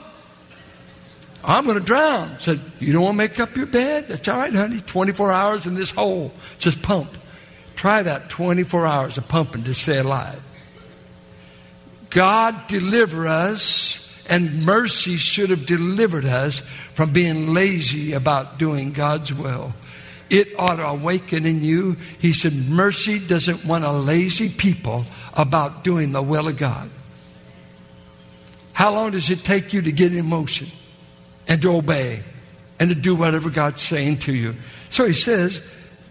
I'm 1.44 1.64
going 1.64 1.78
to 1.78 1.84
drown. 1.84 2.38
Said, 2.40 2.60
You 2.80 2.92
don't 2.92 3.02
want 3.02 3.14
to 3.14 3.18
make 3.18 3.38
up 3.38 3.56
your 3.56 3.66
bed? 3.66 4.08
That's 4.08 4.26
all 4.28 4.38
right, 4.38 4.52
honey. 4.52 4.80
24 4.80 5.30
hours 5.30 5.66
in 5.66 5.74
this 5.74 5.92
hole. 5.92 6.32
Just 6.58 6.82
pump. 6.82 7.10
Try 7.76 8.02
that 8.02 8.28
24 8.28 8.86
hours 8.86 9.18
of 9.18 9.28
pumping 9.28 9.64
to 9.64 9.74
stay 9.74 9.98
alive. 9.98 10.42
God 12.10 12.66
deliver 12.66 13.26
us, 13.28 14.08
and 14.28 14.64
mercy 14.64 15.16
should 15.16 15.50
have 15.50 15.66
delivered 15.66 16.24
us 16.24 16.60
from 16.60 17.12
being 17.12 17.52
lazy 17.52 18.12
about 18.14 18.58
doing 18.58 18.92
God's 18.92 19.32
will. 19.32 19.74
It 20.30 20.58
ought 20.58 20.76
to 20.76 20.86
awaken 20.86 21.46
in 21.46 21.62
you. 21.62 21.96
He 22.18 22.32
said, 22.32 22.54
Mercy 22.54 23.18
doesn't 23.18 23.64
want 23.64 23.84
a 23.84 23.92
lazy 23.92 24.48
people 24.48 25.04
about 25.34 25.84
doing 25.84 26.12
the 26.12 26.22
will 26.22 26.48
of 26.48 26.56
God. 26.56 26.90
How 28.72 28.92
long 28.92 29.12
does 29.12 29.30
it 29.30 29.44
take 29.44 29.72
you 29.72 29.82
to 29.82 29.92
get 29.92 30.14
in 30.14 30.26
motion 30.26 30.68
and 31.46 31.60
to 31.62 31.76
obey 31.76 32.22
and 32.80 32.88
to 32.88 32.94
do 32.94 33.14
whatever 33.14 33.50
God's 33.50 33.82
saying 33.82 34.18
to 34.20 34.34
you? 34.34 34.56
So 34.90 35.04
he 35.04 35.12
says, 35.12 35.62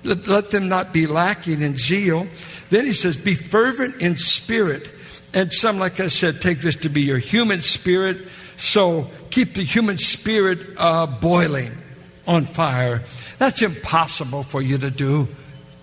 let, 0.04 0.28
let 0.28 0.52
them 0.52 0.70
not 0.70 0.94
be 0.94 1.08
lacking 1.08 1.62
in 1.62 1.78
zeal. 1.78 2.28
Then 2.70 2.86
he 2.86 2.94
says, 2.94 3.18
Be 3.18 3.36
fervent 3.36 4.02
in 4.02 4.18
spirit. 4.18 4.90
And 5.34 5.52
some, 5.52 5.80
like 5.80 6.00
I 6.00 6.08
said, 6.08 6.42
take 6.42 6.60
this 6.60 6.76
to 6.78 6.90
be 6.90 7.02
your 7.02 7.18
human 7.18 7.62
spirit. 7.62 8.28
So 8.58 9.10
keep 9.32 9.56
the 9.56 9.64
human 9.64 9.98
spirit 9.98 10.60
uh, 10.78 11.08
boiling 11.08 11.72
on 12.28 12.46
fire. 12.46 13.04
That's 13.38 13.62
impossible 13.62 14.44
for 14.44 14.62
you 14.62 14.78
to 14.78 14.90
do. 14.90 15.28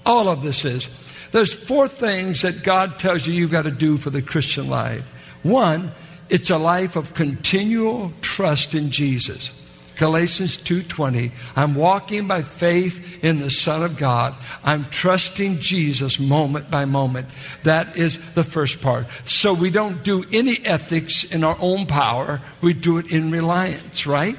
All 0.07 0.29
of 0.29 0.43
this 0.43 0.65
is. 0.65 0.89
There's 1.33 1.53
four 1.53 1.87
things 1.87 2.43
that 2.43 2.63
God 2.63 2.99
tells 2.99 3.27
you 3.27 3.33
you've 3.33 3.53
got 3.53 3.63
to 3.63 3.71
do 3.71 3.97
for 3.97 4.11
the 4.11 4.23
Christian 4.23 4.69
life. 4.69 5.05
One, 5.43 5.93
it's 6.29 6.51
a 6.51 6.59
life 6.59 6.97
of 6.97 7.15
continual 7.15 8.13
trust 8.21 8.75
in 8.75 8.91
Jesus. 8.91 9.53
Galatians 9.97 10.57
2:20 10.57 11.31
I'm 11.55 11.75
walking 11.75 12.27
by 12.27 12.41
faith 12.41 13.23
in 13.23 13.39
the 13.39 13.51
Son 13.51 13.83
of 13.83 13.99
God. 13.99 14.35
I'm 14.65 14.87
trusting 14.87 15.59
Jesus 15.59 16.19
moment 16.19 16.71
by 16.71 16.87
moment. 16.87 17.29
That 17.65 17.99
is 17.99 18.19
the 18.33 18.43
first 18.43 18.81
part. 18.81 19.07
So 19.27 19.53
we 19.53 19.69
don't 19.69 20.03
do 20.03 20.25
any 20.33 20.57
ethics 20.65 21.25
in 21.25 21.45
our 21.45 21.57
own 21.61 21.85
power. 21.85 22.41
We 22.63 22.73
do 22.73 22.97
it 22.97 23.13
in 23.13 23.31
reliance, 23.31 24.07
right? 24.07 24.39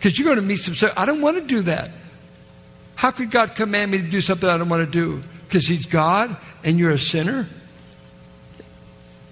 Because 0.00 0.18
you're 0.18 0.24
going 0.24 0.36
to 0.36 0.42
meet 0.42 0.60
some 0.60 0.90
I 0.96 1.04
don't 1.04 1.20
want 1.20 1.36
to 1.36 1.44
do 1.44 1.60
that. 1.62 1.90
How 2.94 3.10
could 3.10 3.30
God 3.30 3.54
command 3.54 3.90
me 3.90 3.98
to 3.98 4.08
do 4.08 4.22
something 4.22 4.48
I 4.48 4.56
don't 4.56 4.70
want 4.70 4.82
to 4.86 4.90
do? 4.90 5.22
Because 5.46 5.66
He's 5.66 5.84
God 5.84 6.34
and 6.64 6.78
you're 6.78 6.90
a 6.90 6.98
sinner? 6.98 7.46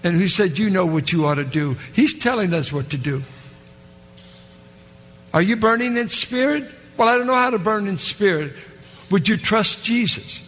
And 0.04 0.20
He 0.20 0.28
said, 0.28 0.58
You 0.58 0.68
know 0.68 0.84
what 0.84 1.10
you 1.10 1.26
ought 1.26 1.36
to 1.36 1.44
do. 1.44 1.78
He's 1.94 2.18
telling 2.18 2.52
us 2.52 2.70
what 2.70 2.90
to 2.90 2.98
do. 2.98 3.22
Are 5.32 5.40
you 5.40 5.56
burning 5.56 5.96
in 5.96 6.10
spirit? 6.10 6.70
Well, 6.98 7.08
I 7.08 7.16
don't 7.16 7.26
know 7.26 7.34
how 7.34 7.48
to 7.48 7.58
burn 7.58 7.86
in 7.86 7.96
spirit. 7.96 8.52
Would 9.10 9.26
you 9.26 9.38
trust 9.38 9.84
Jesus? 9.84 10.42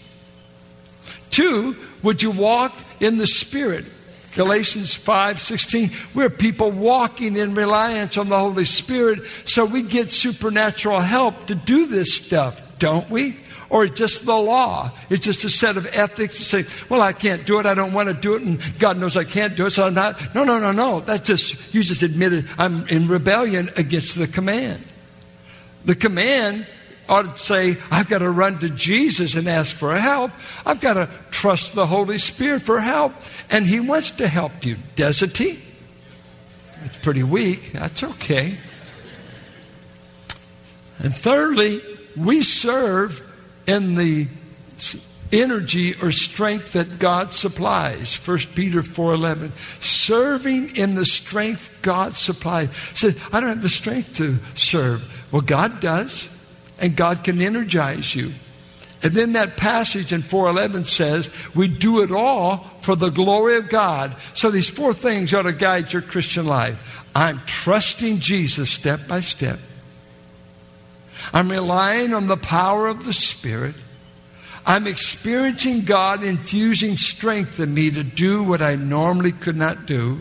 Two, 1.30 1.76
would 2.02 2.22
you 2.22 2.30
walk 2.30 2.76
in 3.00 3.16
the 3.16 3.26
spirit? 3.26 3.86
Galatians 4.34 4.96
5:16 4.96 6.14
we're 6.14 6.30
people 6.30 6.70
walking 6.70 7.36
in 7.36 7.54
reliance 7.54 8.16
on 8.16 8.28
the 8.28 8.38
Holy 8.38 8.64
Spirit 8.64 9.20
so 9.44 9.64
we 9.64 9.82
get 9.82 10.12
supernatural 10.12 11.00
help 11.00 11.46
to 11.46 11.54
do 11.54 11.86
this 11.86 12.14
stuff, 12.14 12.60
don't 12.78 13.08
we? 13.10 13.36
Or 13.70 13.84
it's 13.84 13.98
just 13.98 14.26
the 14.26 14.36
law. 14.36 14.90
It's 15.08 15.24
just 15.24 15.44
a 15.44 15.50
set 15.50 15.76
of 15.76 15.86
ethics 15.92 16.38
to 16.38 16.42
say, 16.42 16.66
well, 16.88 17.00
I 17.00 17.12
can't 17.12 17.46
do 17.46 17.60
it. 17.60 17.66
I 17.66 17.74
don't 17.74 17.92
want 17.92 18.08
to 18.08 18.14
do 18.14 18.34
it. 18.34 18.42
And 18.42 18.60
God 18.80 18.98
knows 18.98 19.16
I 19.16 19.22
can't 19.22 19.56
do 19.56 19.66
it. 19.66 19.70
So 19.70 19.86
I'm 19.86 19.94
not. 19.94 20.34
No, 20.34 20.42
no, 20.42 20.58
no, 20.58 20.72
no. 20.72 21.00
That 21.00 21.24
just, 21.24 21.72
you 21.72 21.84
just 21.84 22.02
admitted 22.02 22.48
I'm 22.58 22.88
in 22.88 23.06
rebellion 23.06 23.68
against 23.76 24.18
the 24.18 24.26
command. 24.26 24.82
The 25.84 25.94
command 25.94 26.66
ought 27.10 27.36
to 27.36 27.42
say, 27.42 27.76
I've 27.90 28.08
got 28.08 28.18
to 28.18 28.30
run 28.30 28.60
to 28.60 28.70
Jesus 28.70 29.34
and 29.34 29.48
ask 29.48 29.76
for 29.76 29.94
help. 29.98 30.30
I've 30.64 30.80
got 30.80 30.94
to 30.94 31.08
trust 31.30 31.74
the 31.74 31.86
Holy 31.86 32.18
Spirit 32.18 32.62
for 32.62 32.80
help. 32.80 33.12
And 33.50 33.66
He 33.66 33.80
wants 33.80 34.12
to 34.12 34.28
help 34.28 34.64
you. 34.64 34.76
Doesn't 34.94 35.36
He? 35.36 35.58
It's 36.84 36.98
pretty 37.00 37.22
weak. 37.22 37.72
That's 37.72 38.02
okay. 38.02 38.56
And 41.02 41.14
thirdly, 41.14 41.80
we 42.16 42.42
serve 42.42 43.26
in 43.66 43.96
the 43.96 44.28
energy 45.32 45.94
or 46.02 46.12
strength 46.12 46.72
that 46.72 46.98
God 46.98 47.32
supplies. 47.32 48.14
1 48.14 48.38
Peter 48.54 48.82
4:11. 48.82 49.52
Serving 49.80 50.76
in 50.76 50.94
the 50.94 51.06
strength 51.06 51.70
God 51.82 52.14
supplies. 52.16 52.70
Said, 52.94 53.16
I 53.32 53.40
don't 53.40 53.48
have 53.50 53.62
the 53.62 53.68
strength 53.68 54.16
to 54.16 54.38
serve. 54.54 55.02
Well, 55.32 55.42
God 55.42 55.80
does, 55.80 56.28
and 56.80 56.96
God 56.96 57.24
can 57.24 57.40
energize 57.40 58.14
you. 58.14 58.32
And 59.02 59.12
then 59.12 59.32
that 59.32 59.56
passage 59.56 60.12
in 60.12 60.20
411 60.20 60.84
says, 60.84 61.30
we 61.54 61.68
do 61.68 62.02
it 62.02 62.12
all 62.12 62.58
for 62.80 62.94
the 62.94 63.08
glory 63.08 63.56
of 63.56 63.70
God. 63.70 64.14
So 64.34 64.50
these 64.50 64.68
four 64.68 64.92
things 64.92 65.32
ought 65.32 65.42
to 65.42 65.52
guide 65.52 65.92
your 65.92 66.02
Christian 66.02 66.46
life. 66.46 67.04
I'm 67.14 67.40
trusting 67.46 68.20
Jesus 68.20 68.70
step 68.70 69.08
by 69.08 69.22
step. 69.22 69.58
I'm 71.32 71.50
relying 71.50 72.12
on 72.12 72.26
the 72.26 72.36
power 72.36 72.88
of 72.88 73.04
the 73.04 73.12
Spirit. 73.12 73.74
I'm 74.66 74.86
experiencing 74.86 75.82
God 75.82 76.22
infusing 76.22 76.96
strength 76.96 77.58
in 77.58 77.72
me 77.72 77.90
to 77.90 78.02
do 78.02 78.42
what 78.42 78.60
I 78.60 78.74
normally 78.74 79.32
could 79.32 79.56
not 79.56 79.86
do. 79.86 80.20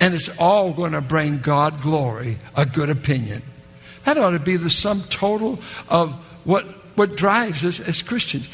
And 0.00 0.14
it's 0.14 0.30
all 0.38 0.72
going 0.72 0.92
to 0.92 1.02
bring 1.02 1.40
God 1.40 1.82
glory, 1.82 2.38
a 2.56 2.64
good 2.64 2.88
opinion. 2.88 3.42
That 4.04 4.18
ought 4.18 4.30
to 4.30 4.38
be 4.38 4.56
the 4.56 4.70
sum 4.70 5.02
total 5.10 5.60
of 5.88 6.12
what, 6.44 6.64
what 6.96 7.16
drives 7.16 7.64
us 7.64 7.80
as 7.80 8.02
Christians. 8.02 8.48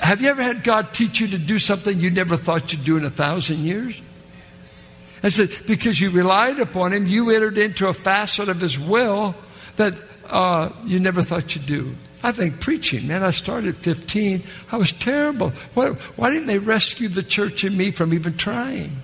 Have 0.00 0.20
you 0.20 0.28
ever 0.28 0.42
had 0.42 0.64
God 0.64 0.92
teach 0.92 1.20
you 1.20 1.28
to 1.28 1.38
do 1.38 1.58
something 1.58 1.98
you 1.98 2.10
never 2.10 2.36
thought 2.36 2.72
you'd 2.72 2.84
do 2.84 2.96
in 2.96 3.04
a 3.04 3.10
thousand 3.10 3.58
years? 3.58 4.00
I 5.22 5.28
said, 5.28 5.50
because 5.66 6.00
you 6.00 6.10
relied 6.10 6.60
upon 6.60 6.92
Him, 6.92 7.06
you 7.06 7.30
entered 7.30 7.58
into 7.58 7.88
a 7.88 7.94
facet 7.94 8.48
of 8.48 8.60
His 8.60 8.78
will 8.78 9.34
that 9.76 9.94
uh, 10.28 10.70
you 10.84 11.00
never 11.00 11.22
thought 11.22 11.54
you'd 11.54 11.66
do. 11.66 11.94
I 12.22 12.32
think 12.32 12.60
preaching, 12.60 13.06
man, 13.06 13.22
I 13.22 13.30
started 13.30 13.76
at 13.76 13.82
15. 13.82 14.42
I 14.72 14.76
was 14.76 14.92
terrible. 14.92 15.50
Why, 15.74 15.90
why 16.16 16.30
didn't 16.30 16.46
they 16.46 16.58
rescue 16.58 17.08
the 17.08 17.22
church 17.22 17.64
and 17.64 17.76
me 17.76 17.90
from 17.90 18.14
even 18.14 18.36
trying? 18.36 18.96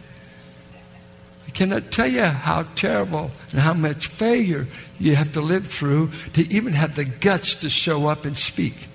I 1.53 1.55
cannot 1.55 1.91
tell 1.91 2.09
you 2.09 2.25
how 2.25 2.63
terrible 2.75 3.31
and 3.51 3.61
how 3.61 3.75
much 3.75 4.07
failure 4.07 4.67
you 4.99 5.15
have 5.17 5.33
to 5.33 5.43
live 5.43 5.67
through 5.67 6.11
to 6.33 6.43
even 6.51 6.73
have 6.73 6.97
the 6.97 7.05
guts 7.05 7.57
to 7.57 7.69
show 7.69 8.07
up 8.07 8.25
and 8.25 8.37
speak. 8.39 8.89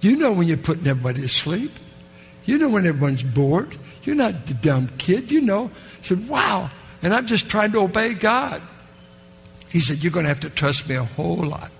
You 0.00 0.16
know 0.16 0.32
when 0.32 0.48
you're 0.48 0.56
putting 0.56 0.86
everybody 0.86 1.20
to 1.20 1.28
sleep. 1.28 1.72
You 2.46 2.56
know 2.56 2.70
when 2.70 2.86
everyone's 2.86 3.22
bored. 3.22 3.76
You're 4.04 4.16
not 4.16 4.46
the 4.46 4.54
dumb 4.54 4.88
kid. 4.96 5.30
You 5.30 5.42
know. 5.42 5.70
I 5.98 6.02
said, 6.02 6.28
wow. 6.28 6.70
And 7.02 7.12
I'm 7.12 7.26
just 7.26 7.50
trying 7.50 7.72
to 7.72 7.80
obey 7.80 8.14
God. 8.14 8.62
He 9.68 9.80
said, 9.80 10.02
You're 10.02 10.12
going 10.12 10.24
to 10.24 10.30
have 10.30 10.40
to 10.40 10.50
trust 10.50 10.88
me 10.88 10.94
a 10.94 11.04
whole 11.04 11.36
lot. 11.36 11.70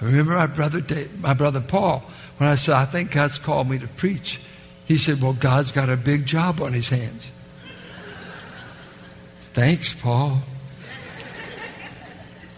I 0.00 0.04
remember 0.04 0.34
my 0.34 0.46
brother, 0.46 0.80
Dave, 0.80 1.20
my 1.20 1.34
brother 1.34 1.60
Paul, 1.60 2.08
when 2.36 2.48
I 2.48 2.54
said, 2.54 2.76
I 2.76 2.84
think 2.84 3.10
God's 3.10 3.40
called 3.40 3.68
me 3.68 3.78
to 3.78 3.88
preach. 3.88 4.40
He 4.84 4.96
said, 4.96 5.20
Well, 5.20 5.32
God's 5.32 5.72
got 5.72 5.90
a 5.90 5.96
big 5.96 6.24
job 6.24 6.60
on 6.60 6.72
his 6.72 6.88
hands. 6.88 7.32
Thanks, 9.56 9.94
Paul. 9.94 10.40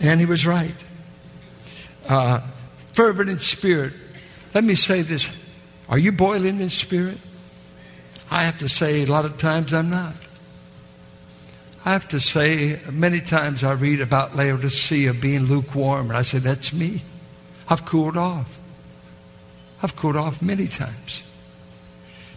And 0.01 0.19
he 0.19 0.27
was 0.27 0.45
right. 0.45 0.75
Uh, 2.09 2.41
fervent 2.93 3.31
in 3.31 3.39
spirit. 3.39 3.93
Let 4.53 4.65
me 4.65 4.75
say 4.75 5.03
this. 5.03 5.29
Are 5.89 5.97
you 5.97 6.11
boiling 6.11 6.59
in 6.59 6.71
spirit? 6.71 7.19
I 8.33 8.43
have 8.43 8.59
to 8.59 8.69
say, 8.69 9.05
a 9.05 9.07
lot 9.07 9.25
of 9.25 9.39
times 9.39 9.73
I'm 9.73 9.91
not. 9.91 10.15
I 11.85 11.93
have 11.93 12.09
to 12.09 12.19
say, 12.19 12.81
many 12.91 13.21
times 13.21 13.63
I 13.63 13.75
read 13.75 14.01
about 14.01 14.35
Laodicea 14.35 15.15
being 15.15 15.45
lukewarm, 15.45 16.09
and 16.09 16.19
I 16.19 16.23
say, 16.23 16.39
that's 16.41 16.73
me. 16.73 17.03
I've 17.69 17.85
cooled 17.85 18.17
off. 18.17 18.59
I've 19.85 19.95
cooled 19.95 20.17
off 20.17 20.43
many 20.43 20.67
times. 20.67 21.23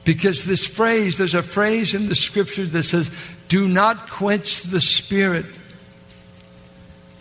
Because 0.04 0.46
this 0.46 0.66
phrase, 0.66 1.18
there's 1.18 1.36
a 1.36 1.44
phrase 1.44 1.94
in 1.94 2.08
the 2.08 2.16
scripture 2.16 2.66
that 2.66 2.84
says, 2.84 3.12
do 3.48 3.68
not 3.68 4.10
quench 4.10 4.64
the 4.64 4.82
spirit. 4.82 5.46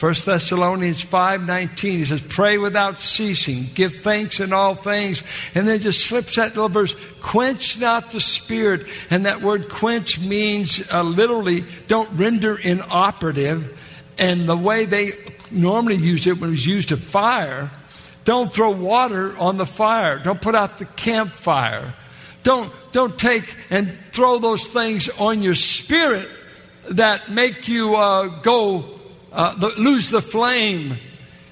1 0.00 0.14
Thessalonians 0.24 1.04
5.19, 1.04 1.78
he 1.78 2.04
says, 2.06 2.22
pray 2.22 2.56
without 2.56 3.02
ceasing, 3.02 3.68
give 3.74 3.96
thanks 3.96 4.40
in 4.40 4.50
all 4.50 4.74
things. 4.74 5.22
And 5.54 5.68
then 5.68 5.80
just 5.80 6.06
slips 6.06 6.36
that 6.36 6.54
little 6.54 6.70
verse, 6.70 6.94
quench 7.20 7.78
not 7.78 8.10
the 8.10 8.20
spirit. 8.20 8.86
And 9.10 9.26
that 9.26 9.42
word 9.42 9.68
quench 9.68 10.18
means 10.18 10.90
uh, 10.90 11.02
literally 11.02 11.64
don't 11.86 12.08
render 12.12 12.56
inoperative. 12.56 13.78
And 14.18 14.48
the 14.48 14.56
way 14.56 14.86
they 14.86 15.10
normally 15.50 15.96
used 15.96 16.26
it 16.26 16.40
when 16.40 16.48
it 16.48 16.52
was 16.52 16.66
used 16.66 16.88
to 16.88 16.96
fire, 16.96 17.70
don't 18.24 18.50
throw 18.50 18.70
water 18.70 19.36
on 19.36 19.58
the 19.58 19.66
fire. 19.66 20.18
Don't 20.18 20.40
put 20.40 20.54
out 20.54 20.78
the 20.78 20.86
campfire. 20.86 21.94
Don't, 22.42 22.72
don't 22.92 23.18
take 23.18 23.56
and 23.70 23.96
throw 24.12 24.38
those 24.38 24.66
things 24.66 25.08
on 25.18 25.42
your 25.42 25.54
spirit 25.54 26.28
that 26.90 27.30
make 27.30 27.68
you 27.68 27.96
uh, 27.96 28.40
go 28.40 28.84
uh, 29.32 29.70
lose 29.78 30.10
the 30.10 30.22
flame 30.22 30.96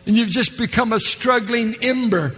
and 0.07 0.17
you've 0.17 0.31
just 0.31 0.57
become 0.57 0.93
a 0.93 1.01
struggling 1.01 1.75
ember. 1.83 2.35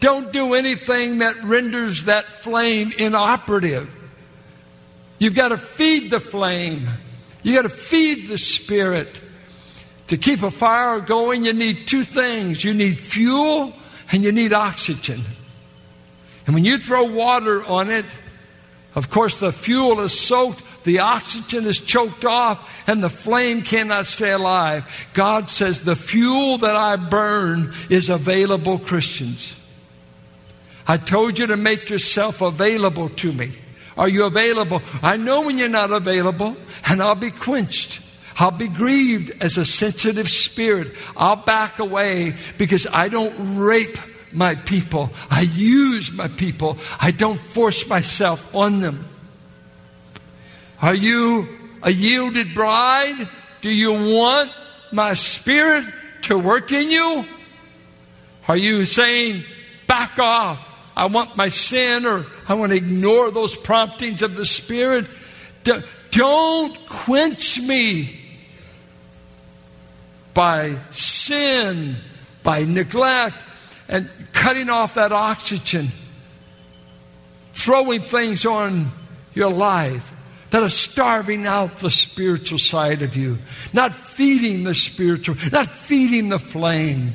Don't 0.00 0.32
do 0.32 0.54
anything 0.54 1.18
that 1.18 1.42
renders 1.42 2.04
that 2.04 2.26
flame 2.26 2.92
inoperative. 2.96 3.88
You've 5.18 5.34
got 5.34 5.48
to 5.48 5.56
feed 5.56 6.10
the 6.10 6.20
flame. 6.20 6.88
You've 7.42 7.54
got 7.54 7.62
to 7.62 7.68
feed 7.68 8.28
the 8.28 8.38
spirit. 8.38 9.08
To 10.08 10.16
keep 10.16 10.42
a 10.42 10.50
fire 10.50 11.00
going, 11.00 11.44
you 11.44 11.52
need 11.52 11.86
two 11.86 12.02
things 12.02 12.64
you 12.64 12.74
need 12.74 12.98
fuel 12.98 13.72
and 14.12 14.22
you 14.22 14.32
need 14.32 14.52
oxygen. 14.52 15.22
And 16.46 16.54
when 16.54 16.64
you 16.64 16.78
throw 16.78 17.04
water 17.04 17.64
on 17.64 17.90
it, 17.90 18.04
of 18.94 19.10
course, 19.10 19.38
the 19.38 19.52
fuel 19.52 20.00
is 20.00 20.18
soaked, 20.18 20.62
the 20.84 21.00
oxygen 21.00 21.66
is 21.66 21.80
choked 21.80 22.24
off, 22.24 22.88
and 22.88 23.02
the 23.02 23.10
flame 23.10 23.62
cannot 23.62 24.06
stay 24.06 24.32
alive. 24.32 25.08
God 25.14 25.48
says, 25.48 25.82
The 25.82 25.96
fuel 25.96 26.58
that 26.58 26.74
I 26.74 26.96
burn 26.96 27.72
is 27.88 28.08
available, 28.08 28.78
Christians. 28.78 29.54
I 30.88 30.96
told 30.96 31.38
you 31.38 31.46
to 31.48 31.56
make 31.56 31.88
yourself 31.88 32.40
available 32.40 33.10
to 33.10 33.32
me. 33.32 33.52
Are 33.96 34.08
you 34.08 34.24
available? 34.24 34.82
I 35.02 35.16
know 35.16 35.42
when 35.42 35.58
you're 35.58 35.68
not 35.68 35.92
available, 35.92 36.56
and 36.88 37.02
I'll 37.02 37.14
be 37.14 37.30
quenched. 37.30 38.00
I'll 38.38 38.50
be 38.50 38.68
grieved 38.68 39.42
as 39.42 39.58
a 39.58 39.64
sensitive 39.64 40.30
spirit. 40.30 40.96
I'll 41.16 41.36
back 41.36 41.78
away 41.78 42.34
because 42.56 42.86
I 42.92 43.08
don't 43.08 43.58
rape 43.58 43.98
my 44.32 44.54
people. 44.54 45.10
I 45.30 45.42
use 45.42 46.12
my 46.12 46.28
people. 46.28 46.78
I 47.00 47.10
don't 47.10 47.40
force 47.40 47.88
myself 47.88 48.54
on 48.54 48.80
them. 48.80 49.06
Are 50.80 50.94
you 50.94 51.48
a 51.82 51.90
yielded 51.90 52.54
bride? 52.54 53.28
Do 53.60 53.70
you 53.70 53.92
want 53.92 54.50
my 54.92 55.14
spirit 55.14 55.84
to 56.22 56.38
work 56.38 56.72
in 56.72 56.90
you? 56.90 57.26
Are 58.48 58.56
you 58.56 58.84
saying, 58.84 59.44
back 59.86 60.18
off? 60.18 60.64
I 60.96 61.06
want 61.06 61.36
my 61.36 61.48
sin 61.48 62.04
or 62.04 62.26
I 62.48 62.54
want 62.54 62.72
to 62.72 62.76
ignore 62.76 63.30
those 63.30 63.56
promptings 63.56 64.22
of 64.22 64.36
the 64.36 64.44
Spirit? 64.44 65.06
Don't 66.10 66.86
quench 66.86 67.60
me 67.60 68.20
by 70.34 70.78
sin, 70.90 71.96
by 72.42 72.64
neglect, 72.64 73.44
and 73.90 74.08
cutting 74.32 74.70
off 74.70 74.94
that 74.94 75.12
oxygen, 75.12 75.88
throwing 77.52 78.00
things 78.00 78.46
on 78.46 78.86
your 79.34 79.50
life 79.50 80.14
that 80.50 80.62
are 80.62 80.70
starving 80.70 81.44
out 81.44 81.80
the 81.80 81.90
spiritual 81.90 82.58
side 82.58 83.02
of 83.02 83.16
you, 83.16 83.36
not 83.72 83.92
feeding 83.92 84.64
the 84.64 84.74
spiritual, 84.74 85.36
not 85.52 85.66
feeding 85.66 86.28
the 86.28 86.38
flame. 86.38 87.12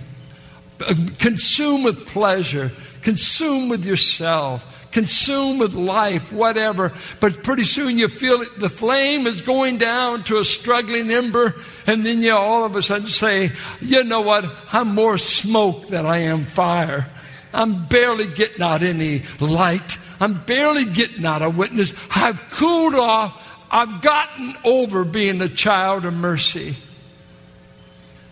Uh, 0.86 0.94
consume 1.18 1.84
with 1.84 2.06
pleasure, 2.08 2.70
consume 3.02 3.70
with 3.70 3.86
yourself, 3.86 4.66
consumed 4.96 5.60
with 5.60 5.74
life, 5.74 6.32
whatever. 6.32 6.94
But 7.20 7.44
pretty 7.44 7.66
soon 7.66 7.98
you 7.98 8.08
feel 8.08 8.40
it, 8.40 8.58
the 8.58 8.70
flame 8.70 9.28
is 9.28 9.42
going 9.42 9.78
down 9.78 10.24
to 10.24 10.38
a 10.38 10.46
struggling 10.46 11.12
ember, 11.12 11.54
and 11.86 12.06
then 12.06 12.22
you 12.22 12.34
all 12.34 12.64
of 12.64 12.78
a 12.78 12.82
sudden 12.82 13.08
say, 13.08 13.52
You 13.82 14.06
know 14.06 14.22
what? 14.22 14.46
I'm 14.72 14.96
more 14.96 15.18
smoke 15.18 15.90
than 15.90 16.06
I 16.06 16.20
am 16.20 16.46
fire. 16.46 17.08
I'm 17.54 17.88
barely 17.88 18.26
getting 18.26 18.62
out 18.62 18.84
any 18.84 19.24
light. 19.42 19.98
I'm 20.22 20.46
barely 20.46 20.86
getting 20.86 21.26
out 21.26 21.42
a 21.42 21.50
witness. 21.50 21.94
I've 22.16 22.40
cooled 22.52 22.96
off. 22.96 23.44
I've 23.70 24.02
gotten 24.02 24.56
over 24.64 25.04
being 25.04 25.42
a 25.42 25.50
child 25.50 26.06
of 26.06 26.14
mercy. 26.14 26.78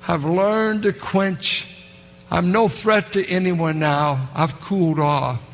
I've 0.07 0.23
learned 0.23 0.83
to 0.83 0.93
quench. 0.93 1.83
I'm 2.31 2.53
no 2.53 2.69
threat 2.69 3.11
to 3.13 3.27
anyone 3.27 3.79
now. 3.79 4.29
I've 4.33 4.61
cooled 4.61 4.99
off. 4.99 5.52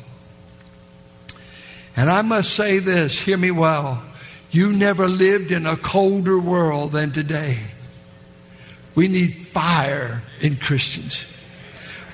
And 1.96 2.10
I 2.10 2.22
must 2.22 2.54
say 2.54 2.78
this, 2.78 3.18
hear 3.18 3.36
me 3.36 3.50
well. 3.50 4.02
You 4.50 4.72
never 4.72 5.06
lived 5.06 5.52
in 5.52 5.66
a 5.66 5.76
colder 5.76 6.38
world 6.38 6.92
than 6.92 7.12
today. 7.12 7.58
We 8.94 9.08
need 9.08 9.34
fire 9.34 10.22
in 10.40 10.56
Christians. 10.56 11.24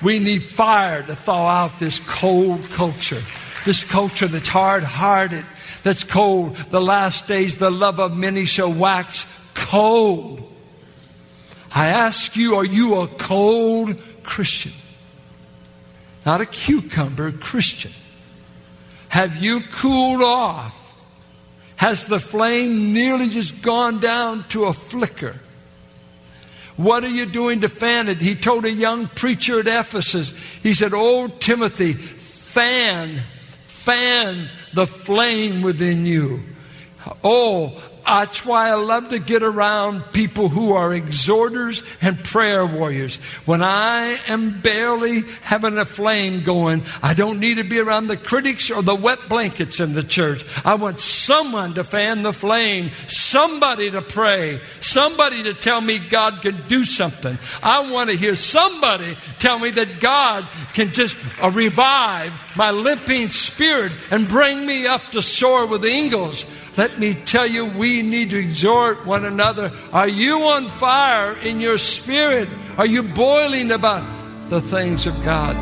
We 0.03 0.19
need 0.19 0.43
fire 0.43 1.01
to 1.03 1.15
thaw 1.15 1.47
out 1.47 1.79
this 1.79 1.99
cold 1.99 2.63
culture, 2.71 3.21
this 3.65 3.83
culture 3.83 4.27
that's 4.27 4.47
hard 4.47 4.83
hearted, 4.83 5.45
that's 5.81 6.03
cold. 6.03 6.55
The 6.55 6.81
last 6.81 7.27
days, 7.27 7.57
the 7.57 7.71
love 7.71 7.99
of 7.99 8.15
many 8.15 8.45
shall 8.45 8.71
wax 8.71 9.25
cold. 9.55 10.43
I 11.73 11.87
ask 11.87 12.35
you, 12.35 12.55
are 12.55 12.65
you 12.65 13.01
a 13.01 13.07
cold 13.07 13.95
Christian? 14.23 14.73
Not 16.25 16.41
a 16.41 16.45
cucumber 16.45 17.31
Christian. 17.31 17.91
Have 19.17 19.37
you 19.37 19.61
cooled 19.61 20.21
off? 20.21 20.95
Has 21.75 22.05
the 22.05 22.19
flame 22.19 22.93
nearly 22.93 23.29
just 23.29 23.63
gone 23.63 23.99
down 23.99 24.45
to 24.49 24.65
a 24.65 24.73
flicker? 24.73 25.35
What 26.75 27.03
are 27.03 27.09
you 27.09 27.25
doing 27.25 27.61
to 27.61 27.67
fan 27.67 28.09
it? 28.09 28.21
He 28.21 28.35
told 28.35 28.63
a 28.65 28.71
young 28.71 29.07
preacher 29.07 29.59
at 29.59 29.65
Ephesus, 29.65 30.29
he 30.61 30.75
said, 30.75 30.91
Oh, 30.93 31.29
Timothy, 31.29 31.93
fan, 31.93 33.19
fan 33.65 34.51
the 34.75 34.85
flame 34.85 35.63
within 35.63 36.05
you. 36.05 36.43
Oh, 37.23 37.81
that's 38.07 38.45
why 38.45 38.69
I 38.69 38.75
love 38.75 39.09
to 39.09 39.19
get 39.19 39.43
around 39.43 40.01
people 40.13 40.47
who 40.47 40.73
are 40.73 40.93
exhorters 40.93 41.83
and 42.01 42.23
prayer 42.23 42.65
warriors. 42.65 43.17
When 43.45 43.61
I 43.61 44.17
am 44.27 44.61
barely 44.61 45.23
having 45.41 45.77
a 45.77 45.85
flame 45.85 46.43
going, 46.43 46.83
I 47.03 47.13
don't 47.13 47.39
need 47.39 47.57
to 47.57 47.65
be 47.65 47.79
around 47.79 48.07
the 48.07 48.15
critics 48.15 48.71
or 48.71 48.81
the 48.81 48.95
wet 48.95 49.19
blankets 49.27 49.81
in 49.81 49.93
the 49.93 50.03
church. 50.03 50.45
I 50.63 50.75
want 50.75 51.01
someone 51.01 51.73
to 51.73 51.83
fan 51.83 52.23
the 52.23 52.31
flame, 52.31 52.91
somebody 53.07 53.91
to 53.91 54.01
pray, 54.01 54.61
somebody 54.79 55.43
to 55.43 55.53
tell 55.53 55.81
me 55.81 55.99
God 55.99 56.41
can 56.41 56.55
do 56.67 56.85
something. 56.85 57.37
I 57.61 57.91
want 57.91 58.09
to 58.09 58.15
hear 58.15 58.35
somebody 58.35 59.17
tell 59.39 59.59
me 59.59 59.71
that 59.71 59.99
God 59.99 60.47
can 60.73 60.93
just 60.93 61.17
uh, 61.43 61.49
revive 61.49 62.33
my 62.57 62.71
limping 62.71 63.29
spirit 63.29 63.91
and 64.11 64.27
bring 64.27 64.65
me 64.65 64.87
up 64.87 65.01
to 65.11 65.21
soar 65.21 65.67
with 65.67 65.83
the 65.83 65.87
eagles. 65.87 66.45
Let 66.75 66.99
me 66.99 67.13
tell 67.13 67.47
you, 67.47 67.65
we 67.65 68.01
need 68.01 68.31
to 68.31 68.37
exhort 68.37 69.05
one 69.05 69.25
another. 69.25 69.71
Are 69.93 70.07
you 70.07 70.43
on 70.43 70.67
fire 70.67 71.33
in 71.39 71.59
your 71.59 71.77
spirit? 71.77 72.49
Are 72.77 72.85
you 72.85 73.03
boiling 73.03 73.71
about 73.71 74.03
the 74.49 74.61
things 74.61 75.05
of 75.05 75.15
God? 75.23 75.55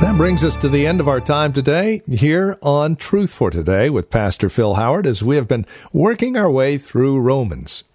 That 0.00 0.16
brings 0.16 0.44
us 0.44 0.56
to 0.56 0.68
the 0.68 0.86
end 0.86 1.00
of 1.00 1.08
our 1.08 1.20
time 1.20 1.52
today 1.52 2.02
here 2.06 2.58
on 2.60 2.96
Truth 2.96 3.32
for 3.32 3.50
Today 3.50 3.88
with 3.88 4.10
Pastor 4.10 4.48
Phil 4.48 4.74
Howard 4.74 5.06
as 5.06 5.22
we 5.22 5.36
have 5.36 5.48
been 5.48 5.66
working 5.92 6.36
our 6.36 6.50
way 6.50 6.76
through 6.76 7.20
Romans. 7.20 7.84